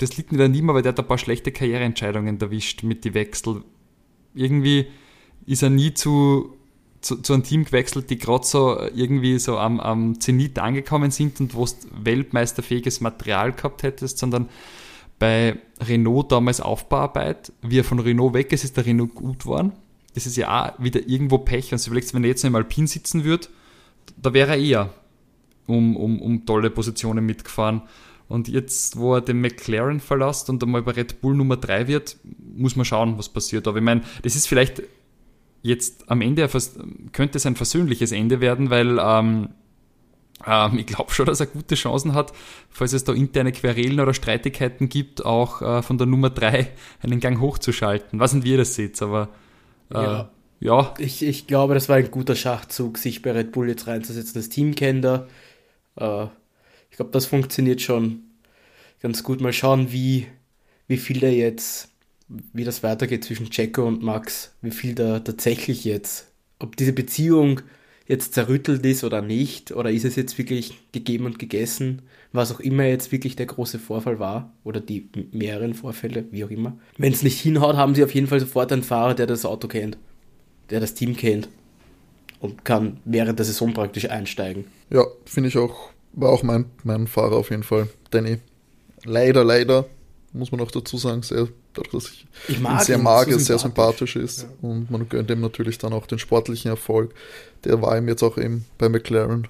[0.00, 3.14] das liegt nicht an ihm, aber der hat ein paar schlechte Karriereentscheidungen erwischt mit den
[3.14, 3.62] Wechsel.
[4.34, 4.86] Irgendwie
[5.46, 6.56] ist er nie zu
[7.00, 11.40] zu, zu einem Team gewechselt, die gerade so irgendwie so am, am Zenit angekommen sind
[11.40, 11.72] und wo du
[12.04, 14.48] weltmeisterfähiges Material gehabt hättest, sondern
[15.18, 19.72] bei Renault damals Aufbauarbeit, wie er von Renault weg ist, ist der Renault gut geworden.
[20.14, 21.72] Das ist ja auch wieder irgendwo Pech.
[21.72, 23.48] Und du überlegst, wenn er jetzt noch im Alpin sitzen würde,
[24.16, 24.90] da wäre er eher
[25.66, 27.82] um, um, um tolle Positionen mitgefahren.
[28.28, 32.16] Und jetzt, wo er den McLaren verlässt und einmal bei Red Bull Nummer 3 wird,
[32.56, 33.66] muss man schauen, was passiert.
[33.68, 34.82] Aber ich meine, das ist vielleicht
[35.62, 36.48] jetzt am Ende
[37.12, 39.50] könnte es ein versöhnliches Ende werden, weil ähm,
[40.46, 42.32] ähm, ich glaube schon, dass er gute Chancen hat,
[42.70, 46.68] falls es da interne Querelen oder Streitigkeiten gibt, auch äh, von der Nummer 3
[47.02, 48.20] einen Gang hochzuschalten.
[48.20, 49.28] Was sind wir das seht, aber
[49.90, 50.30] äh, ja.
[50.60, 50.94] ja.
[50.98, 54.34] Ich, ich glaube, das war ein guter Schachzug, sich bei Red Bull jetzt reinzusetzen.
[54.34, 55.26] Das Team kennt er.
[55.96, 56.24] Äh,
[56.90, 58.22] ich glaube, das funktioniert schon
[59.00, 59.40] ganz gut.
[59.40, 60.26] Mal schauen, wie,
[60.86, 61.89] wie viel der jetzt
[62.52, 66.26] wie das weitergeht zwischen Checo und Max, wie viel da tatsächlich jetzt,
[66.58, 67.60] ob diese Beziehung
[68.06, 72.02] jetzt zerrüttelt ist oder nicht, oder ist es jetzt wirklich gegeben und gegessen,
[72.32, 76.50] was auch immer jetzt wirklich der große Vorfall war, oder die mehreren Vorfälle, wie auch
[76.50, 76.76] immer.
[76.98, 79.68] Wenn es nicht hinhaut, haben sie auf jeden Fall sofort einen Fahrer, der das Auto
[79.68, 79.96] kennt,
[80.70, 81.48] der das Team kennt
[82.40, 84.64] und kann während der Saison praktisch einsteigen.
[84.90, 88.38] Ja, finde ich auch, war auch mein, mein Fahrer auf jeden Fall, Danny.
[89.04, 89.86] Leider, leider,
[90.32, 93.58] muss man auch dazu sagen, sehr dadurch, dass ich, ich ihn sehr mag, so sehr
[93.58, 94.42] sympathisch ist.
[94.42, 94.48] Ja.
[94.62, 97.14] Und man gönnt ihm natürlich dann auch den sportlichen Erfolg.
[97.64, 99.48] Der war ihm jetzt auch eben bei McLaren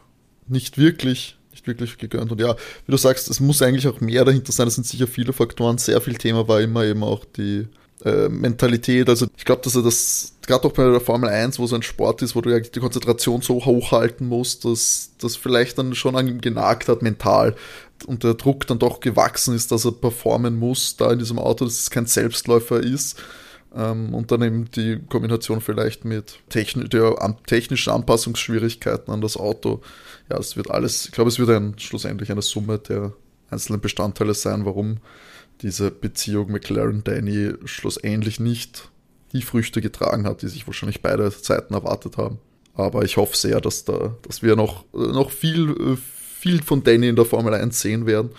[0.49, 2.33] nicht wirklich, nicht wirklich gegönnt.
[2.33, 2.55] Und ja,
[2.87, 4.69] wie du sagst, es muss eigentlich auch mehr dahinter sein.
[4.69, 5.79] Es sind sicher viele Faktoren.
[5.79, 7.69] Sehr viel Thema war immer eben auch die
[8.05, 9.09] äh, Mentalität.
[9.09, 11.83] Also ich glaube, dass er das, gerade auch bei der Formel 1, wo so ein
[11.83, 16.17] Sport ist, wo du ja die Konzentration so hochhalten musst, dass das vielleicht dann schon
[16.17, 17.55] an ihm genagt hat mental
[18.07, 21.65] und der Druck dann doch gewachsen ist, dass er performen muss da in diesem Auto,
[21.65, 23.21] dass es kein Selbstläufer ist.
[23.75, 29.37] Ähm, und dann eben die Kombination vielleicht mit techni der an, technischen Anpassungsschwierigkeiten an das
[29.37, 29.81] Auto.
[30.29, 33.13] Ja, es wird alles, ich glaube, es wird ein, schlussendlich eine Summe der
[33.51, 34.99] einzelnen Bestandteile sein, warum
[35.63, 38.89] diese Beziehung McLaren-Danny schlussendlich nicht
[39.33, 42.39] die Früchte getragen hat, die sich wahrscheinlich beide Seiten erwartet haben.
[42.75, 45.99] Aber ich hoffe sehr, dass, da, dass wir noch, noch viel,
[46.41, 48.31] viel von Danny in der Formel 1 sehen werden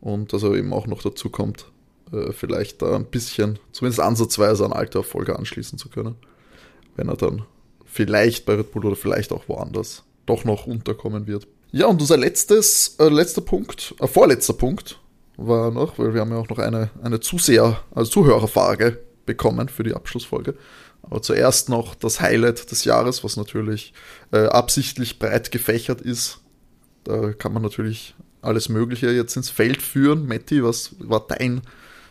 [0.00, 1.66] und dass er eben auch noch dazu kommt,
[2.10, 6.16] äh, vielleicht da ein bisschen, zumindest ansatzweise an alte Erfolge anschließen zu können,
[6.96, 7.42] wenn er dann
[7.84, 11.46] vielleicht bei Red Bull oder vielleicht auch woanders doch noch unterkommen wird.
[11.70, 14.98] Ja, und unser letztes, äh, letzter Punkt, äh, vorletzter Punkt
[15.36, 19.82] war noch, weil wir haben ja auch noch eine, eine Zuseher, also Zuhörerfrage bekommen für
[19.82, 20.54] die Abschlussfolge.
[21.02, 23.92] Aber zuerst noch das Highlight des Jahres, was natürlich
[24.32, 26.40] äh, absichtlich breit gefächert ist.
[27.04, 30.26] Da kann man natürlich alles Mögliche jetzt ins Feld führen.
[30.26, 31.62] Matti, was war dein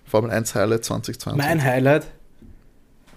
[0.05, 1.37] Formel 1 Highlight 2020?
[1.37, 2.07] Mein Highlight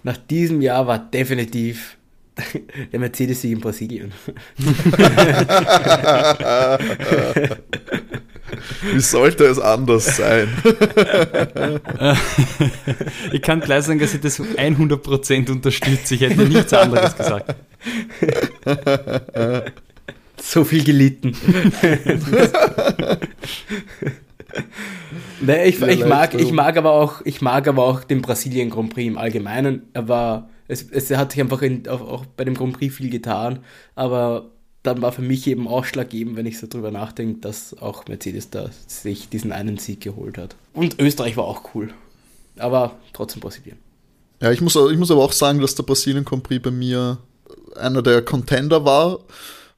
[0.03, 1.97] nach diesem Jahr war definitiv
[2.91, 4.11] der Mercedes-Sieg in Brasilien.
[8.93, 10.47] Wie sollte es anders sein?
[13.31, 16.15] ich kann gleich sagen, dass ich das 100% unterstütze.
[16.15, 17.55] Ich hätte nichts anderes gesagt.
[20.47, 21.35] So viel gelitten.
[25.41, 28.93] nee, ich, ich, mag, ich, mag aber auch, ich mag aber auch den Brasilien Grand
[28.93, 29.81] Prix im Allgemeinen.
[29.91, 33.09] Er war, es, es hat sich einfach in, auch, auch bei dem Grand Prix viel
[33.09, 33.59] getan,
[33.93, 34.51] aber
[34.83, 38.69] dann war für mich eben ausschlaggebend, wenn ich so drüber nachdenke, dass auch Mercedes da
[38.87, 40.55] sich diesen einen Sieg geholt hat.
[40.73, 41.89] Und Österreich war auch cool.
[42.57, 43.79] Aber trotzdem Brasilien.
[44.41, 47.17] Ja, ich muss, ich muss aber auch sagen, dass der Brasilien Grand Prix bei mir
[47.75, 49.19] einer der Contender war,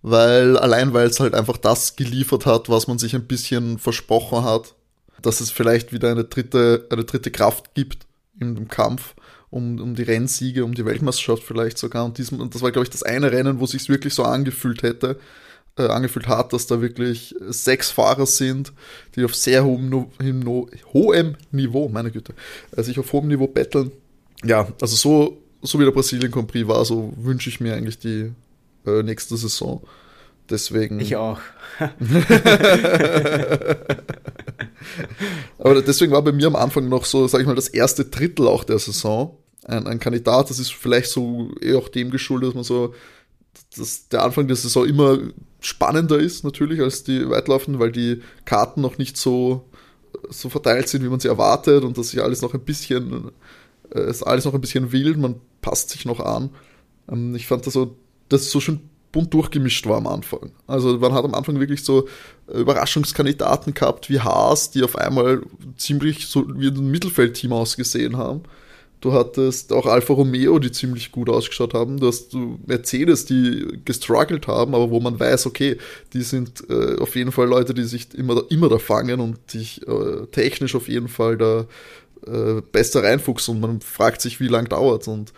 [0.02, 4.44] weil allein weil es halt einfach das geliefert hat, was man sich ein bisschen versprochen
[4.44, 4.76] hat,
[5.22, 8.06] dass es vielleicht wieder eine dritte, eine dritte Kraft gibt
[8.40, 9.16] im Kampf
[9.50, 12.06] um, um die Rennsiege, um die Weltmeisterschaft vielleicht sogar.
[12.06, 14.84] Und, diesem, und das war, glaube ich, das eine Rennen, wo sich wirklich so angefühlt
[14.84, 15.20] hätte,
[15.78, 18.74] äh, angefühlt hat, dass da wirklich sechs Fahrer sind,
[19.16, 22.34] die auf sehr hohem, no, hohem Niveau, meine Güte,
[22.76, 23.92] äh, sich auf hohem Niveau betteln.
[24.44, 28.32] Ja, also so, so wie der Brasilien Grand war, so wünsche ich mir eigentlich die
[28.86, 29.82] äh, nächste Saison.
[30.50, 31.00] Deswegen.
[31.00, 31.40] Ich auch.
[35.60, 38.48] Aber deswegen war bei mir am Anfang noch so, sag ich mal, das erste Drittel
[38.48, 40.50] auch der Saison ein, ein Kandidat.
[40.50, 42.94] Das ist vielleicht so eher auch dem geschuldet, dass man so,
[43.76, 45.20] dass der Anfang der Saison immer
[45.62, 49.70] spannender ist natürlich als die weitlaufenden, weil die Karten noch nicht so,
[50.30, 53.32] so verteilt sind, wie man sie erwartet und dass sich alles noch ein bisschen,
[53.94, 56.50] äh, ist alles noch ein bisschen wild, man passt sich noch an.
[57.12, 57.98] Ähm, ich fand das so,
[58.30, 58.80] dass es so schön
[59.12, 60.52] bunt durchgemischt war am Anfang.
[60.68, 62.08] Also man hat am Anfang wirklich so
[62.48, 65.42] Überraschungskandidaten gehabt wie Haas, die auf einmal
[65.78, 68.44] ziemlich so wie ein Mittelfeldteam ausgesehen haben.
[69.02, 72.02] Du hattest auch Alfa Romeo, die ziemlich gut ausgeschaut haben.
[72.02, 75.78] Du hast Mercedes, die gestruggelt haben, aber wo man weiß, okay,
[76.14, 79.88] die sind äh, auf jeden Fall Leute, die sich immer, immer da fangen und sich
[79.88, 81.66] äh, technisch auf jeden Fall da
[82.28, 85.32] äh, besser reinfuchsen und man fragt sich, wie lang dauert Und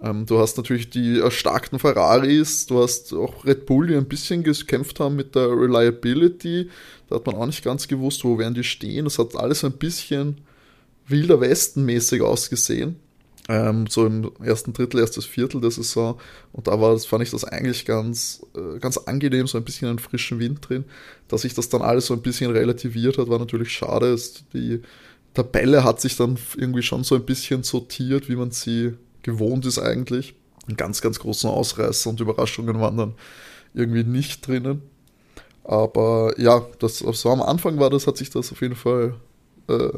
[0.00, 4.44] ähm, du hast natürlich die erstarkten Ferraris, du hast auch Red Bull, die ein bisschen
[4.44, 6.70] gekämpft haben mit der Reliability.
[7.08, 9.04] Da hat man auch nicht ganz gewusst, wo werden die stehen.
[9.04, 10.40] Das hat alles ein bisschen
[11.08, 12.96] wilder Westen-mäßig ausgesehen.
[13.48, 16.20] Ähm, so im ersten Drittel, erstes Viertel der Saison.
[16.52, 19.98] Und da war fand ich das eigentlich ganz, äh, ganz angenehm, so ein bisschen einen
[19.98, 20.84] frischen Wind drin.
[21.28, 24.16] Dass sich das dann alles so ein bisschen relativiert hat, war natürlich schade.
[24.52, 24.82] Die
[25.34, 28.92] Tabelle hat sich dann irgendwie schon so ein bisschen sortiert, wie man sie
[29.22, 30.34] gewohnt ist eigentlich.
[30.66, 33.14] Einen ganz, ganz großen Ausreißer und Überraschungen waren dann
[33.74, 34.82] irgendwie nicht drinnen.
[35.64, 39.14] Aber ja, das so am Anfang war das, hat sich das auf jeden Fall
[39.68, 39.90] äh,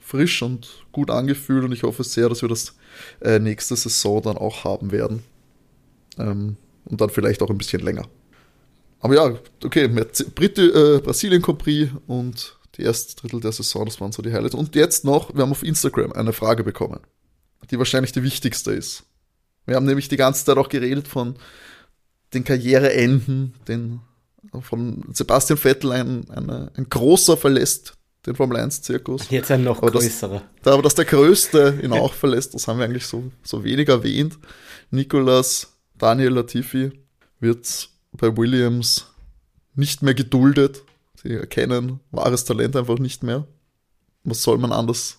[0.00, 2.74] frisch und gut angefühlt und ich hoffe sehr, dass wir das
[3.20, 5.22] äh, nächste Saison dann auch haben werden.
[6.18, 6.56] Ähm,
[6.86, 8.06] und dann vielleicht auch ein bisschen länger.
[9.00, 14.12] Aber ja, okay, Brit äh, Brasilien Prix und die erste Drittel der Saison, das waren
[14.12, 14.54] so die Highlights.
[14.54, 17.00] Und jetzt noch, wir haben auf Instagram eine Frage bekommen,
[17.70, 19.04] die wahrscheinlich die wichtigste ist.
[19.66, 21.36] Wir haben nämlich die ganze Zeit auch geredet von
[22.32, 24.00] den Karriereenden, den,
[24.60, 27.94] von Sebastian Vettel ein, ein, ein großer verlässt
[28.26, 29.30] den Formel 1-Zirkus.
[29.30, 30.42] Jetzt ein noch aber größerer.
[30.62, 33.88] Das, aber dass der Größte ihn auch verlässt, das haben wir eigentlich so, so wenig
[33.88, 34.38] erwähnt.
[34.90, 36.92] Nicolas Daniel Latifi
[37.40, 39.06] wird bei Williams
[39.74, 40.82] nicht mehr geduldet.
[41.22, 43.46] Sie erkennen wahres Talent einfach nicht mehr.
[44.24, 45.18] Was soll man anders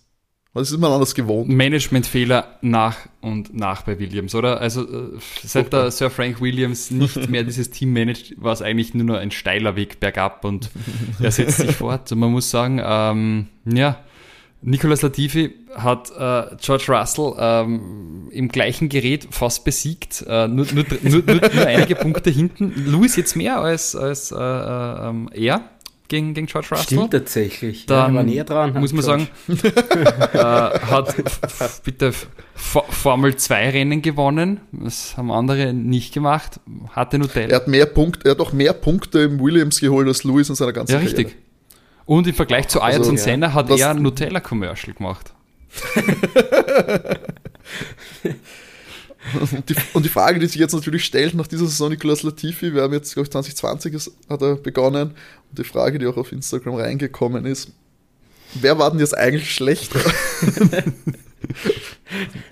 [0.54, 1.48] was ist man anders gewohnt?
[1.48, 4.60] Managementfehler nach und nach bei Williams, oder?
[4.60, 8.96] Also äh, seit der Sir Frank Williams nicht mehr dieses Team managt, war es eigentlich
[8.96, 10.72] nur noch ein steiler Weg bergab und
[11.22, 12.12] er setzt sich fort.
[12.12, 14.00] Und man muss sagen, ähm, ja,
[14.62, 20.84] Nicolas Latifi hat äh, George Russell ähm, im gleichen Gerät fast besiegt, äh, nur, nur,
[21.04, 22.74] nur, nur, einige Punkte hinten.
[22.76, 25.70] Lewis jetzt mehr als, als äh, äh ähm, er
[26.10, 26.86] gegen, gegen George Russell.
[26.86, 27.86] Stimmt tatsächlich.
[27.86, 28.74] Dann ja, näher dran.
[28.74, 31.16] Muss man sagen, äh, hat
[31.84, 32.14] bitte
[32.56, 34.60] Formel 2 Rennen gewonnen.
[34.72, 36.60] Das haben andere nicht gemacht.
[36.90, 37.50] Hatte Nutella.
[37.50, 40.56] Er hat mehr Punkte, er hat auch mehr Punkte im Williams geholt als Lewis in
[40.56, 41.22] seiner ganzen ja, Karriere.
[41.22, 41.42] Ja, richtig.
[42.06, 45.32] Und im Vergleich zu Ayrton also, Senna ja, hat er ein Nutella-Commercial gemacht.
[49.40, 52.74] Und die, und die, Frage, die sich jetzt natürlich stellt nach dieser Saison, Nicolas Latifi,
[52.74, 55.12] wir haben jetzt, glaube ich, 2020 ist, hat er begonnen.
[55.50, 57.72] Und die Frage, die auch auf Instagram reingekommen ist,
[58.54, 60.00] wer war denn jetzt eigentlich schlechter?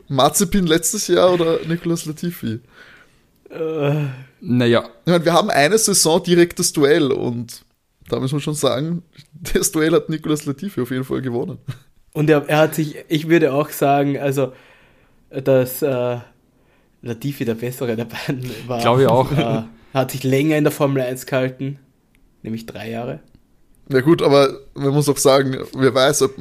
[0.07, 2.59] Mazepin letztes Jahr oder Nicolas Latifi?
[3.49, 4.05] Äh,
[4.41, 4.89] naja.
[5.05, 7.63] Ich meine, wir haben eine Saison direktes Duell und
[8.09, 9.03] da muss man schon sagen,
[9.53, 11.57] das Duell hat Nicolas Latifi auf jeden Fall gewonnen.
[12.13, 14.53] Und er, er hat sich, ich würde auch sagen, also,
[15.29, 16.17] dass äh,
[17.01, 18.79] Latifi der bessere der beiden war.
[18.79, 19.31] Glaube ich auch.
[19.31, 21.79] Äh, hat sich länger in der Formel 1 gehalten,
[22.43, 23.19] nämlich drei Jahre.
[23.89, 26.33] Ja gut, aber man muss auch sagen, wer weiß, ob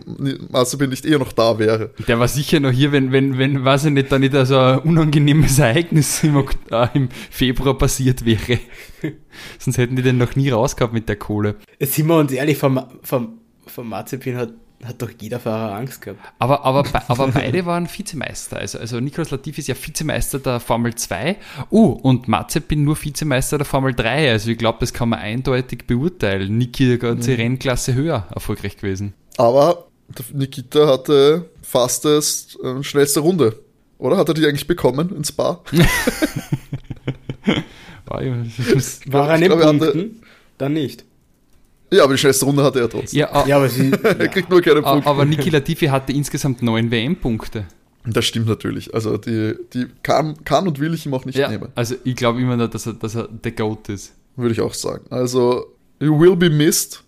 [0.50, 1.90] Mazepin nicht eher noch da wäre.
[2.08, 4.80] Der war sicher noch hier, wenn, wenn, wenn, weiß ich nicht, da nicht so ein
[4.80, 8.58] unangenehmes Ereignis im, äh, im Februar passiert wäre.
[9.60, 11.54] Sonst hätten die den noch nie rausgehabt mit der Kohle.
[11.78, 14.52] Sind wir uns ehrlich, vom, vom, vom Mazepin hat
[14.84, 16.20] hat doch jeder Fahrer Angst gehabt.
[16.38, 18.58] Aber, aber, aber beide waren Vizemeister.
[18.58, 21.36] Also, also Nicolas Latifi ist ja Vizemeister der Formel 2.
[21.70, 24.32] Uh, und Mazepin nur Vizemeister der Formel 3.
[24.32, 26.58] Also ich glaube, das kann man eindeutig beurteilen.
[26.58, 27.36] Niki die ganze mhm.
[27.36, 29.14] Rennklasse höher erfolgreich gewesen.
[29.38, 29.86] Aber
[30.32, 33.58] Nikita hatte fast das äh, schnellste Runde.
[33.98, 35.62] Oder hat er die eigentlich bekommen ins Spa?
[38.06, 40.22] War er in den Punkten?
[40.58, 41.04] Dann nicht.
[41.90, 43.20] Ja, aber die schnellste Runde hatte er trotzdem.
[43.20, 45.08] Ja, ja aber sie, er kriegt nur keine Punkte.
[45.08, 47.66] Aber Niki Latifi hatte insgesamt neun WM-Punkte.
[48.04, 48.94] Das stimmt natürlich.
[48.94, 51.68] Also die, die kann, kann und will ich ihm auch nicht ja, nehmen.
[51.74, 54.14] Also ich glaube immer noch, dass er, dass er der Goat ist.
[54.36, 55.06] Würde ich auch sagen.
[55.10, 57.02] Also, you will be missed,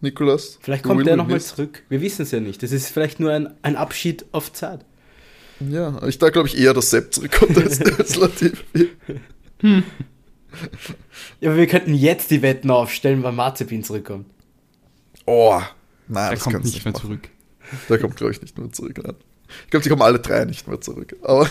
[0.00, 0.58] Nikolas.
[0.62, 1.82] Vielleicht kommt er nochmal zurück.
[1.88, 2.62] Wir wissen es ja nicht.
[2.62, 4.80] Das ist vielleicht nur ein, ein Abschied auf Zeit.
[5.60, 8.90] Ja, ich da glaube ich eher, dass Sepp zurückkommt als, als Latifi.
[9.60, 9.84] Hm.
[11.40, 14.26] Ja, aber wir könnten jetzt die Wetten aufstellen, wann Marzipin zurückkommt.
[15.26, 15.60] Oh,
[16.08, 17.02] nein, der das kommt nicht, nicht mehr machen.
[17.02, 17.28] zurück.
[17.88, 19.00] Der kommt, glaube ich, nicht mehr zurück.
[19.02, 19.14] Nein.
[19.64, 21.16] Ich glaube, die kommen alle drei nicht mehr zurück.
[21.22, 21.48] Aber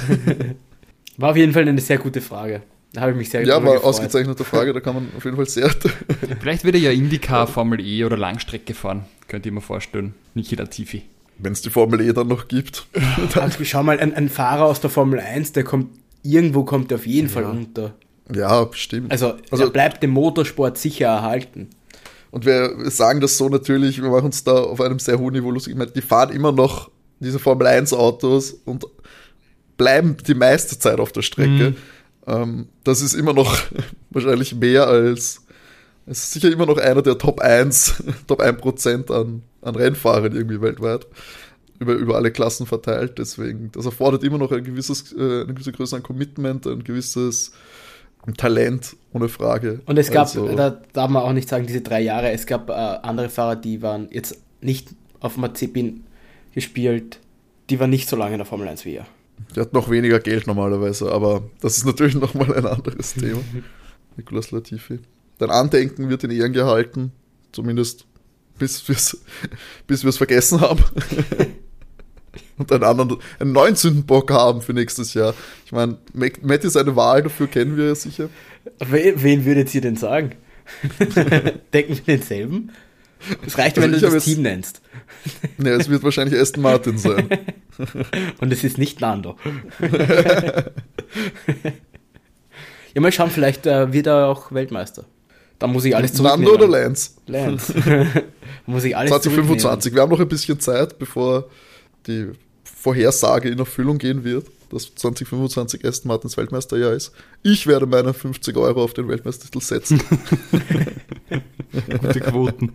[1.18, 2.62] war auf jeden Fall eine sehr gute Frage.
[2.94, 3.84] Da habe ich mich sehr Ja, war gefreut.
[3.84, 5.70] ausgezeichnete Frage, da kann man auf jeden Fall sehr.
[6.40, 10.14] Vielleicht würde ja Indycar Formel E oder Langstrecke fahren, könnte ich mir vorstellen.
[10.36, 11.04] Niki Latifi.
[11.40, 12.86] Wenn es die Formel E dann noch gibt.
[12.94, 13.30] dann.
[13.44, 17.00] Also, schau mal, ein, ein, Fahrer aus der Formel 1, der kommt, irgendwo kommt der
[17.00, 17.34] auf jeden ja.
[17.34, 17.96] Fall unter.
[18.32, 19.12] Ja, bestimmt.
[19.12, 21.70] Also, also bleibt dem Motorsport sicher erhalten.
[22.32, 25.52] Und wir sagen das so natürlich, wir machen uns da auf einem sehr hohen Niveau
[25.52, 25.74] lustig.
[25.74, 28.86] Ich meine, die fahren immer noch diese Formel 1 Autos und
[29.78, 31.72] bleiben die meiste Zeit auf der Strecke.
[31.72, 31.76] Mhm.
[32.26, 33.56] Ähm, das ist immer noch
[34.10, 35.42] wahrscheinlich mehr als,
[36.06, 40.36] es ist sicher immer noch einer der Top 1, Top 1 Prozent an, an Rennfahrern
[40.36, 41.06] irgendwie weltweit.
[41.80, 43.18] Über, über alle Klassen verteilt.
[43.18, 47.52] Deswegen, das erfordert immer noch ein gewisses, äh, eine gewisse Größe an Commitment, ein gewisses
[48.26, 49.82] ein Talent, ohne Frage.
[49.86, 52.70] Und es gab, also, da darf man auch nicht sagen, diese drei Jahre, es gab
[52.70, 56.04] äh, andere Fahrer, die waren jetzt nicht auf Mazepin
[56.54, 57.20] gespielt,
[57.70, 59.06] die waren nicht so lange in der Formel 1 wie er.
[59.56, 63.42] Der hat noch weniger Geld normalerweise, aber das ist natürlich nochmal ein anderes Thema.
[64.18, 65.00] Nicolas Latifi.
[65.40, 67.12] Dein Andenken wird in Ehren gehalten,
[67.52, 68.06] zumindest
[68.58, 69.18] bis wir es
[69.88, 70.84] bis vergessen haben.
[72.58, 75.34] Und einen anderen, einen neuen Sündenbock haben für nächstes Jahr.
[75.66, 78.30] Ich meine, Matt ist eine Wahl, dafür kennen wir ja sicher.
[78.80, 80.36] Wen, wen würdet ihr denn sagen?
[81.74, 82.72] Denken wir denselben?
[83.46, 84.82] Es reicht, also wenn du das Team nennst.
[85.58, 87.30] Ne, es wird wahrscheinlich Aston Martin sein.
[88.40, 89.38] Und es ist nicht Nando.
[92.94, 95.06] ja, mal schauen, vielleicht äh, wird er auch Weltmeister.
[95.60, 96.46] Da muss ich alles zurücknehmen.
[96.46, 97.12] Nando oder Lance?
[97.28, 97.74] Lance.
[98.66, 99.94] muss ich alles 2025.
[99.94, 101.46] Wir haben noch ein bisschen Zeit, bevor
[102.08, 102.32] die
[102.64, 107.12] Vorhersage in Erfüllung gehen wird, dass 2025 Aston Martins Weltmeisterjahr ist.
[107.44, 110.02] Ich werde meine 50 Euro auf den Weltmeistertitel setzen.
[112.02, 112.74] Gute Quoten.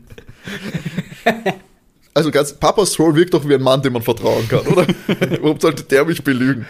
[2.15, 4.87] Also ganz, Papa Stroll wirkt doch wie ein Mann, dem man vertrauen kann, oder?
[5.41, 6.67] Warum sollte der mich belügen?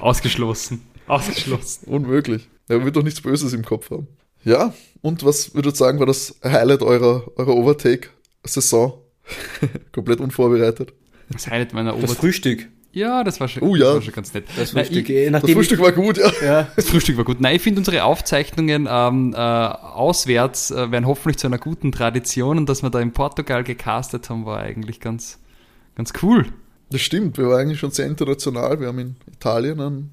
[0.00, 0.82] Ausgeschlossen.
[1.06, 1.86] Ausgeschlossen.
[1.88, 2.48] Unmöglich.
[2.68, 4.06] Er wird doch nichts Böses im Kopf haben.
[4.44, 8.94] Ja, und was würdet ihr sagen, war das Highlight eurer, eurer Overtake-Saison?
[9.92, 10.92] Komplett unvorbereitet.
[11.30, 12.68] Das Highlight meiner Ober Das Frühstück.
[12.92, 13.94] Ja, das war schon, oh, ja.
[13.94, 14.46] war schon ganz nett.
[14.56, 16.32] Das Frühstück, Nein, ich, das Frühstück war gut, ja.
[16.42, 16.68] ja.
[16.74, 17.40] Das Frühstück war gut.
[17.40, 22.56] Nein, ich finde unsere Aufzeichnungen ähm, äh, auswärts äh, werden hoffentlich zu einer guten Tradition
[22.56, 25.38] und dass wir da in Portugal gecastet haben, war eigentlich ganz,
[25.96, 26.46] ganz cool.
[26.90, 28.80] Das stimmt, wir waren eigentlich schon sehr international.
[28.80, 30.10] Wir haben in Italien ein,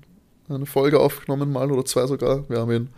[0.50, 2.48] eine Folge aufgenommen, mal oder zwei sogar.
[2.50, 2.90] Wir haben in,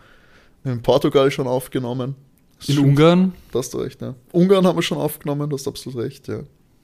[0.64, 2.16] in Portugal schon aufgenommen.
[2.58, 2.88] Das in stimmt.
[2.88, 3.32] Ungarn?
[3.52, 4.16] Das hast du recht, ja.
[4.32, 6.40] Ungarn haben wir schon aufgenommen, das hast du absolut recht, ja.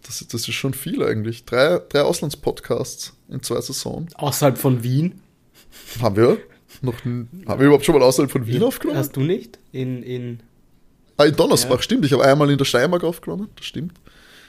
[0.06, 1.44] Das, das ist schon viel eigentlich.
[1.44, 4.08] Drei, drei Auslandspodcasts in zwei Saisonen.
[4.14, 5.20] Außerhalb von Wien?
[6.00, 6.38] Haben wir?
[6.82, 8.98] Noch, haben wir überhaupt schon mal außerhalb von Wien aufgenommen?
[8.98, 9.58] Hast du nicht?
[9.72, 10.40] In, in,
[11.16, 11.82] ah, in Donnersbach, ja.
[11.82, 12.04] stimmt.
[12.04, 13.94] Ich habe einmal in der Steiermark aufgenommen, das stimmt.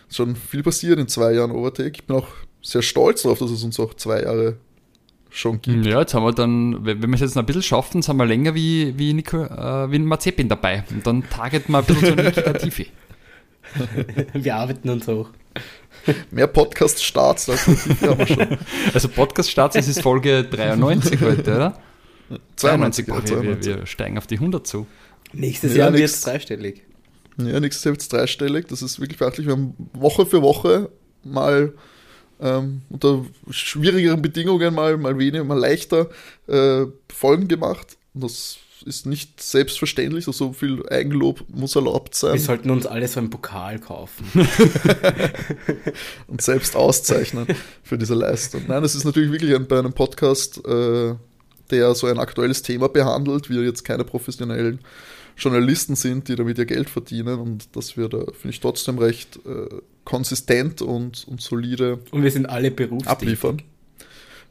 [0.09, 1.93] Ist schon viel passiert in zwei Jahren Overtake.
[1.95, 2.27] Ich bin auch
[2.61, 4.57] sehr stolz darauf, dass es uns auch zwei Jahre
[5.29, 5.85] schon gibt.
[5.85, 8.25] Ja, jetzt haben wir dann, wenn wir es jetzt noch ein bisschen schaffen, sind wir
[8.25, 10.83] länger wie, wie, Nico, äh, wie Mazepin dabei.
[10.89, 12.87] Und dann target wir ein bisschen so eine Tiefe.
[14.33, 15.29] wir arbeiten uns hoch.
[16.31, 18.57] Mehr Podcast-Starts als haben wir schon.
[18.93, 21.79] Also Podcast-Starts, das ist Folge 93 heute, oder?
[22.55, 24.87] 92, 92, ja, wir, wir, steigen auf die 100 zu.
[25.33, 26.83] Nächstes ja, Jahr wird es dreistellig.
[27.37, 28.67] Ja, nächstes Jahr wird es dreistellig.
[28.67, 29.47] Das ist wirklich beachtlich.
[29.47, 30.89] Wir haben Woche für Woche
[31.23, 31.73] mal
[32.39, 36.09] ähm, unter schwierigeren Bedingungen mal, mal weniger, mal leichter
[36.47, 37.97] äh, Folgen gemacht.
[38.13, 42.33] Und das ist nicht selbstverständlich, so viel Eigenlob muss erlaubt sein.
[42.33, 44.25] Wir sollten uns alle so einen Pokal kaufen.
[46.27, 47.47] und selbst auszeichnen
[47.83, 48.63] für diese Leistung.
[48.67, 51.15] Nein, es ist natürlich wirklich ein, bei einem Podcast, äh,
[51.71, 54.79] der so ein aktuelles Thema behandelt, wir jetzt keine professionellen
[55.37, 59.37] Journalisten sind, die damit ihr Geld verdienen und dass wir da, finde ich, trotzdem recht
[59.45, 59.67] äh,
[60.03, 63.11] konsistent und, und solide und wir sind alle berufstätig.
[63.11, 63.61] abliefern.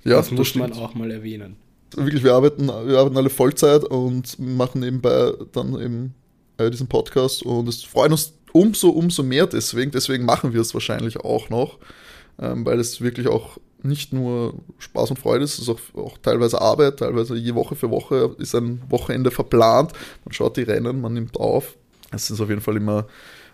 [0.04, 1.56] Ja, das muss das man auch mal erwähnen.
[1.96, 6.14] Wirklich, wir arbeiten, wir arbeiten alle Vollzeit und machen nebenbei dann eben
[6.58, 9.90] äh, diesen Podcast und es freut uns umso, umso mehr deswegen.
[9.90, 11.78] Deswegen machen wir es wahrscheinlich auch noch,
[12.38, 16.16] ähm, weil es wirklich auch nicht nur Spaß und Freude ist, es ist auch, auch
[16.18, 19.92] teilweise Arbeit, teilweise je Woche für Woche ist ein Wochenende verplant.
[20.24, 21.76] Man schaut die Rennen, man nimmt auf.
[22.10, 23.06] Es ist auf jeden Fall immer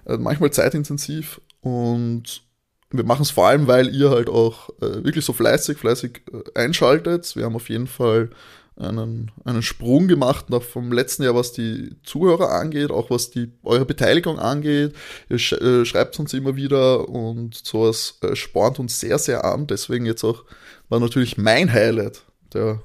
[0.07, 2.43] äh, manchmal zeitintensiv und
[2.91, 6.59] wir machen es vor allem, weil ihr halt auch äh, wirklich so fleißig, fleißig äh,
[6.59, 7.37] einschaltet.
[7.37, 8.31] Wir haben auf jeden Fall
[8.77, 13.53] einen, einen Sprung gemacht, noch vom letzten Jahr, was die Zuhörer angeht, auch was die
[13.63, 14.95] eure Beteiligung angeht.
[15.29, 19.67] Ihr sch äh, schreibt uns immer wieder und sowas äh, spornt uns sehr, sehr an.
[19.67, 20.45] Deswegen jetzt auch
[20.89, 22.23] war natürlich mein Highlight
[22.53, 22.83] der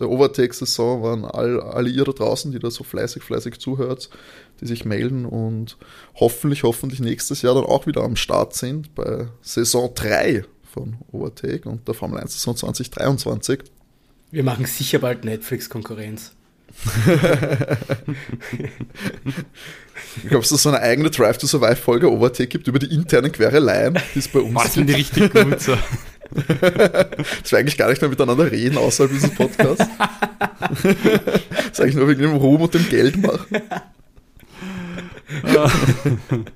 [0.00, 4.10] Overtake-Saison waren all, alle ihr da draußen, die da so fleißig, fleißig zuhört,
[4.60, 5.76] die sich melden und
[6.14, 11.68] hoffentlich, hoffentlich nächstes Jahr dann auch wieder am Start sind bei Saison 3 von Overtake
[11.68, 13.60] und der Formel 1 Saison 2023.
[14.30, 16.32] Wir machen sicher bald Netflix-Konkurrenz.
[20.26, 22.94] Glaubst du, dass es so eine eigene Drive to Survive Folge Overtake gibt über die
[22.94, 25.76] internen Quereleien, die es bei uns Was sind die richtig gut so?
[27.42, 29.86] dass wir eigentlich gar nicht mehr miteinander reden außerhalb dieses Podcasts.
[31.68, 33.62] das eigentlich nur wegen dem Ruhm und dem Geld machen.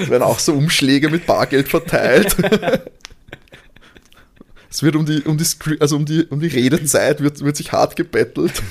[0.00, 2.36] Es werden auch so Umschläge mit Bargeld verteilt.
[4.70, 5.44] Es wird um die, um die,
[5.80, 8.62] also um die, um die Redezeit wird, wird sich hart gebettelt.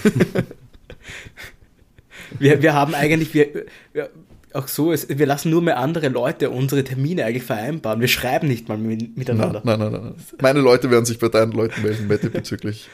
[2.39, 4.09] Wir, wir haben eigentlich, wir, wir
[4.53, 8.01] auch so, es, wir lassen nur mehr andere Leute unsere Termine eigentlich vereinbaren.
[8.01, 9.61] Wir schreiben nicht mal miteinander.
[9.63, 10.15] Nein, nein, nein, nein.
[10.41, 12.89] Meine Leute werden sich bei deinen Leuten melden, Mette, bezüglich,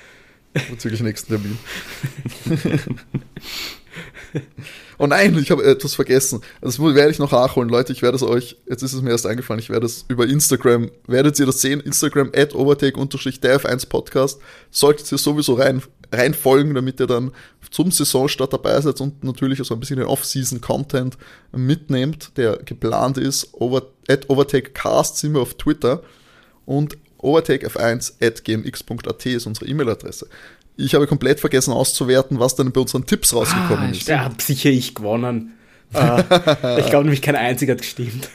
[0.69, 1.57] bezüglich nächsten Termin.
[4.99, 6.41] Oh nein, ich habe etwas vergessen.
[6.59, 7.93] Das werde ich noch nachholen, Leute.
[7.93, 10.89] Ich werde es euch, jetzt ist es mir erst eingefallen, ich werde es über Instagram,
[11.05, 14.41] werdet ihr das sehen, Instagram at overtake-df1 Podcast.
[14.71, 17.31] Solltet ihr sowieso rein, rein folgen, damit ihr dann
[17.69, 21.17] zum Saisonstart dabei seid und natürlich so ein bisschen den Off-Season-Content
[21.51, 23.53] mitnehmt, der geplant ist.
[23.53, 26.01] Over, at overtakecast sind wir auf Twitter
[26.65, 30.27] und overtakef1 at gmx.at ist unsere E-Mail-Adresse.
[30.77, 34.07] Ich habe komplett vergessen auszuwerten, was dann bei unseren Tipps rausgekommen ah, ist.
[34.07, 35.53] Ja, sicher ich gewonnen.
[35.93, 36.19] uh,
[36.79, 38.29] ich glaube nämlich kein einziger hat gestimmt.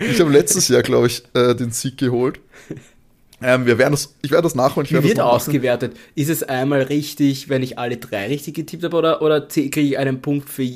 [0.00, 2.40] ich habe letztes Jahr, glaube ich, äh, den Sieg geholt.
[3.42, 4.88] Ähm, wir werden das, ich werde das nachholen.
[4.88, 5.94] Wie wird ausgewertet?
[6.14, 9.98] Ist es einmal richtig, wenn ich alle drei richtig getippt habe, oder, oder kriege ich
[9.98, 10.66] einen Punkt für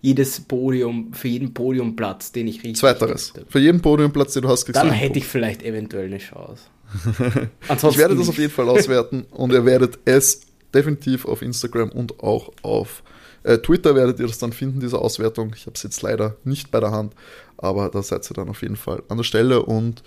[0.00, 3.32] jedes Podium, für jeden Podiumplatz, den ich richtig Zweiteres.
[3.48, 6.64] Für jeden Podiumplatz, den du hast, kriegst Dann hätte ich vielleicht eventuell eine Chance.
[7.68, 12.20] ich werde das auf jeden Fall auswerten und ihr werdet es definitiv auf Instagram und
[12.20, 13.02] auch auf
[13.42, 15.52] äh, Twitter werdet ihr das dann finden, diese Auswertung.
[15.54, 17.14] Ich habe es jetzt leider nicht bei der Hand,
[17.56, 19.62] aber da seid ihr dann auf jeden Fall an der Stelle.
[19.62, 20.02] Und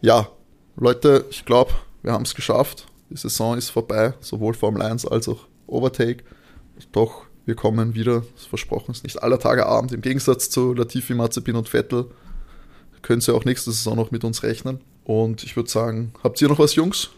[0.00, 0.28] ja,
[0.76, 1.72] Leute, ich glaube,
[2.02, 2.86] wir haben es geschafft.
[3.08, 6.24] Die Saison ist vorbei, sowohl Formel 1 als auch Overtake.
[6.92, 9.92] Doch wir kommen wieder, das versprochen ist nicht aller Tage Abend.
[9.92, 12.06] Im Gegensatz zu Latifi, Mazepin und Vettel
[13.02, 14.80] können sie auch nächste Saison noch mit uns rechnen.
[15.04, 17.10] Und ich würde sagen, habt ihr noch was, Jungs?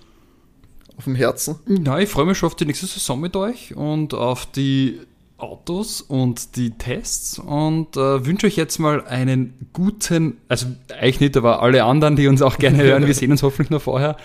[1.03, 1.57] Auf dem Herzen?
[1.85, 5.01] Ja, ich freue mich schon auf die nächste Saison mit euch und auf die
[5.37, 11.37] Autos und die Tests und äh, wünsche euch jetzt mal einen guten, also eigentlich nicht,
[11.37, 14.17] aber alle anderen, die uns auch gerne hören, wir sehen uns hoffentlich noch vorher.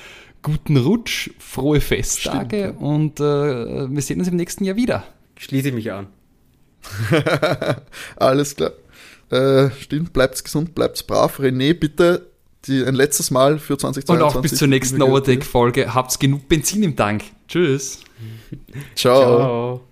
[0.43, 5.03] Guten Rutsch, frohe Festtage Stimmt, und äh, wir sehen uns im nächsten Jahr wieder.
[5.35, 6.05] Schließe ich mich an.
[8.17, 8.73] Alles klar.
[9.31, 11.39] Äh, stimmt, bleibt's gesund, bleibt's brav.
[11.39, 12.27] René, bitte
[12.65, 14.09] die, ein letztes Mal für 2022.
[14.09, 15.93] Und auch bis zur nächsten Overtake-Folge.
[15.93, 17.23] Habt's genug Benzin im Tank.
[17.47, 18.01] Tschüss.
[18.95, 19.21] Ciao.
[19.21, 19.86] Ciao.